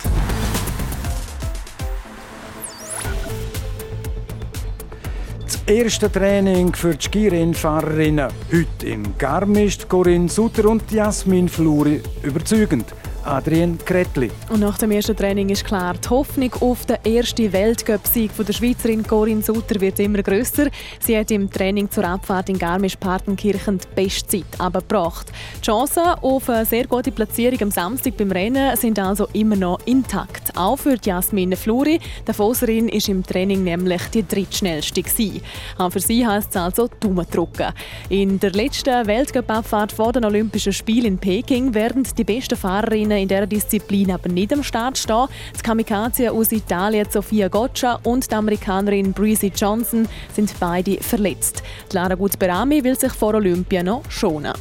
Das 5.44 5.64
erste 5.66 6.12
Training 6.12 6.74
für 6.74 6.96
die 6.96 7.06
Skirennfahrerinnen. 7.06 8.30
Heute 8.52 8.88
im 8.88 9.18
Garmisch 9.18 9.88
Corinne 9.88 10.28
Sutter 10.28 10.70
und 10.70 10.92
Jasmin 10.92 11.48
Fluri 11.48 12.02
überzeugend. 12.24 12.94
Adrian 13.28 13.78
Kretli. 13.84 14.32
Und 14.50 14.62
nach 14.62 14.78
dem 14.78 14.92
ersten 14.92 15.16
Training 15.16 15.50
ist 15.50 15.66
klar, 15.66 15.94
die 15.94 16.10
Hoffnung 16.10 16.52
auf 16.62 16.86
den 16.86 16.98
ersten 17.04 17.52
Weltcup-Sieg 17.52 18.32
der 18.38 18.54
Schweizerin 18.54 19.06
Corinne 19.06 19.42
Sutter 19.42 19.82
wird 19.82 20.00
immer 20.00 20.24
grösser. 20.24 20.68
Sie 21.00 21.18
hat 21.18 21.30
im 21.32 21.50
Training 21.52 21.92
zur 21.92 22.06
Abfahrt 22.06 22.50
in 22.50 22.58
Garmisch-Partenkirchen 22.58 23.80
die 23.80 23.88
Bestzeit 23.96 24.46
abgebracht. 24.60 25.32
Die 25.58 25.66
Chancen 25.66 26.04
auf 26.04 26.50
eine 26.50 26.66
sehr 26.66 26.88
gute 26.88 27.12
Platzierung 27.12 27.62
am 27.64 27.72
Samstag 27.72 28.16
beim 28.16 28.32
Rennen 28.32 28.76
sind 28.78 28.98
also 28.98 29.28
immer 29.34 29.58
noch 29.58 29.80
intakt. 29.86 30.56
Auch 30.56 30.78
für 30.78 30.96
Jasmin 31.02 31.56
Fluri. 31.56 32.00
Die 32.28 32.34
Foserin 32.34 32.88
ist 32.88 33.10
im 33.10 33.24
Training 33.24 33.64
nämlich 33.64 34.04
die 34.14 34.26
drittschnellste 34.26 35.02
gewesen. 35.02 35.42
Auch 35.78 35.92
für 35.92 36.00
sie 36.00 36.26
heisst 36.26 36.52
es 36.52 36.58
also 36.58 36.88
Daumen 37.00 37.28
drücken. 37.30 37.74
In 38.10 38.40
der 38.40 38.52
letzten 38.52 39.06
Weltcup-Abfahrt 39.06 39.92
vor 39.92 40.14
den 40.14 40.24
Olympischen 40.24 40.72
Spielen 40.72 41.08
in 41.08 41.18
Peking 41.18 41.74
werden 41.74 42.08
die 42.18 42.24
besten 42.24 42.56
Fahrerinnen 42.56 43.17
in 43.18 43.28
dieser 43.28 43.48
Disziplin 43.48 44.12
aber 44.12 44.30
nicht 44.30 44.54
am 44.54 44.64
Start 44.64 44.98
stehen. 44.98 45.28
Die 45.58 45.62
Kamikaze 45.62 46.32
aus 46.32 46.52
Italien 46.52 47.08
Sofia 47.10 47.48
Goccia 47.48 48.00
und 48.04 48.30
die 48.30 48.36
Amerikanerin 48.36 49.14
Breezy 49.14 49.52
Johnson 49.56 50.08
sind 50.34 50.54
beide 50.60 50.98
verletzt. 51.02 51.64
Lara 51.92 52.16
Gutberami 52.16 52.84
will 52.84 52.98
sich 52.98 53.14
vor 53.14 53.34
Olympia 53.34 53.84
noch 53.84 54.10
schonen. 54.10 54.54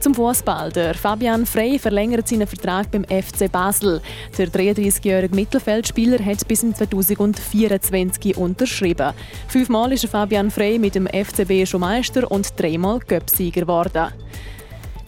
Zum 0.00 0.14
Fußball. 0.14 0.70
Der 0.72 0.94
Fabian 0.94 1.46
Frey 1.46 1.78
verlängert 1.78 2.28
seinen 2.28 2.46
Vertrag 2.46 2.90
beim 2.90 3.04
FC 3.04 3.50
Basel. 3.50 4.00
Der 4.36 4.48
33-jährige 4.48 5.34
Mittelfeldspieler 5.34 6.24
hat 6.24 6.46
bis 6.46 6.60
2024 6.60 8.36
unterschrieben. 8.36 9.12
Fünfmal 9.48 9.92
ist 9.92 10.06
Fabian 10.06 10.50
Frey 10.50 10.78
mit 10.78 10.94
dem 10.94 11.06
FCB 11.06 11.66
schon 11.66 11.80
Meister 11.80 12.30
und 12.30 12.52
dreimal 12.56 13.00
Göpsieger 13.00 13.62
geworden. 13.62 14.12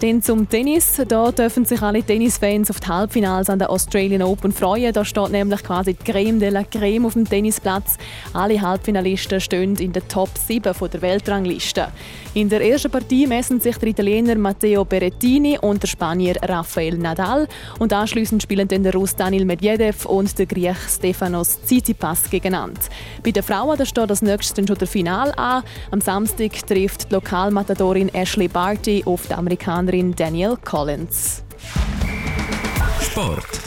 Dann 0.00 0.22
zum 0.22 0.48
Tennis. 0.48 1.02
Da 1.08 1.32
dürfen 1.32 1.64
sich 1.64 1.82
alle 1.82 2.04
Tennisfans 2.04 2.70
auf 2.70 2.78
die 2.78 2.86
Halbfinals 2.86 3.50
an 3.50 3.58
der 3.58 3.68
Australian 3.68 4.22
Open 4.22 4.52
freuen. 4.52 4.92
Da 4.92 5.04
steht 5.04 5.30
nämlich 5.30 5.64
quasi 5.64 5.94
die 5.94 6.12
Creme 6.12 6.38
de 6.38 6.50
la 6.50 6.62
Creme 6.62 7.04
auf 7.06 7.14
dem 7.14 7.28
Tennisplatz. 7.28 7.96
Alle 8.32 8.60
Halbfinalisten 8.60 9.40
stehen 9.40 9.74
in 9.74 9.92
der 9.92 10.06
Top 10.06 10.30
7 10.38 10.72
der 10.92 11.02
Weltrangliste. 11.02 11.88
In 12.34 12.48
der 12.48 12.60
ersten 12.60 12.92
Partie 12.92 13.26
messen 13.26 13.58
sich 13.58 13.76
der 13.78 13.88
Italiener 13.88 14.36
Matteo 14.36 14.84
Berrettini 14.84 15.58
und 15.58 15.82
der 15.82 15.88
Spanier 15.88 16.36
Rafael 16.42 16.96
Nadal. 16.96 17.48
Und 17.80 17.92
anschließend 17.92 18.40
spielen 18.40 18.68
dann 18.68 18.84
der 18.84 18.92
Russ 18.92 19.16
Daniel 19.16 19.46
Medvedev 19.46 20.06
und 20.06 20.38
der 20.38 20.46
Griech 20.46 20.78
Stefanos 20.88 21.60
Tsitsipas 21.62 22.30
gegeneinander. 22.30 22.80
Bei 23.24 23.32
den 23.32 23.42
Frauen 23.42 23.76
da 23.76 23.84
steht 23.84 24.10
das 24.10 24.22
nächste 24.22 24.64
schon 24.64 24.78
der 24.78 24.86
Final 24.86 25.32
an. 25.32 25.64
Am 25.90 26.00
Samstag 26.00 26.52
trifft 26.68 27.10
die 27.10 27.14
Lokalmatadorin 27.14 28.14
Ashley 28.14 28.46
Barty 28.46 29.02
auf 29.04 29.26
die 29.26 29.34
Amerikanerin 29.88 30.14
Danielle 30.14 30.56
Collins. 30.58 31.42
Sport. 33.00 33.60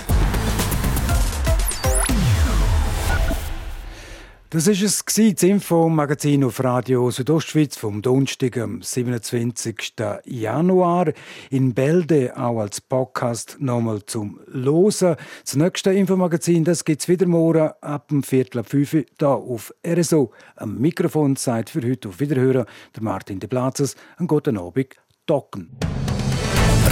Das 4.51 4.67
ist 4.67 4.81
es 4.81 5.03
das 5.05 5.43
Info-Magazin 5.43 6.43
auf 6.43 6.63
Radio 6.63 7.09
Südostschweiz 7.09 7.77
vom 7.77 8.01
Donnerstag, 8.01 8.57
am 8.57 8.81
27. 8.81 9.93
Januar. 10.25 11.13
In 11.49 11.73
Bälde 11.73 12.37
auch 12.37 12.59
als 12.59 12.81
Podcast 12.81 13.57
nochmal 13.59 14.03
zum 14.05 14.41
Losen. 14.45 15.15
Das 15.43 15.55
nächste 15.55 15.93
Infomagazin, 15.93 16.65
das 16.65 16.85
gibt's 16.85 17.07
wieder 17.07 17.25
morgen 17.25 17.71
ab 17.81 18.09
dem 18.09 18.23
Viertel 18.23 18.59
ab 18.59 18.69
5 18.69 18.93
Uhr 18.93 19.03
hier 19.17 19.27
auf 19.29 19.73
RSO. 19.87 20.31
Am 20.57 20.77
Mikrofon 20.77 21.35
seid 21.37 21.69
für 21.69 21.81
heute 21.81 22.09
auf 22.09 22.19
Wiederhören 22.19 22.65
der 22.95 23.03
Martin 23.03 23.39
de 23.39 23.47
Platzes. 23.47 23.95
Einen 24.17 24.27
guten 24.27 24.57
Abend, 24.57 24.95
Docken. 25.25 25.69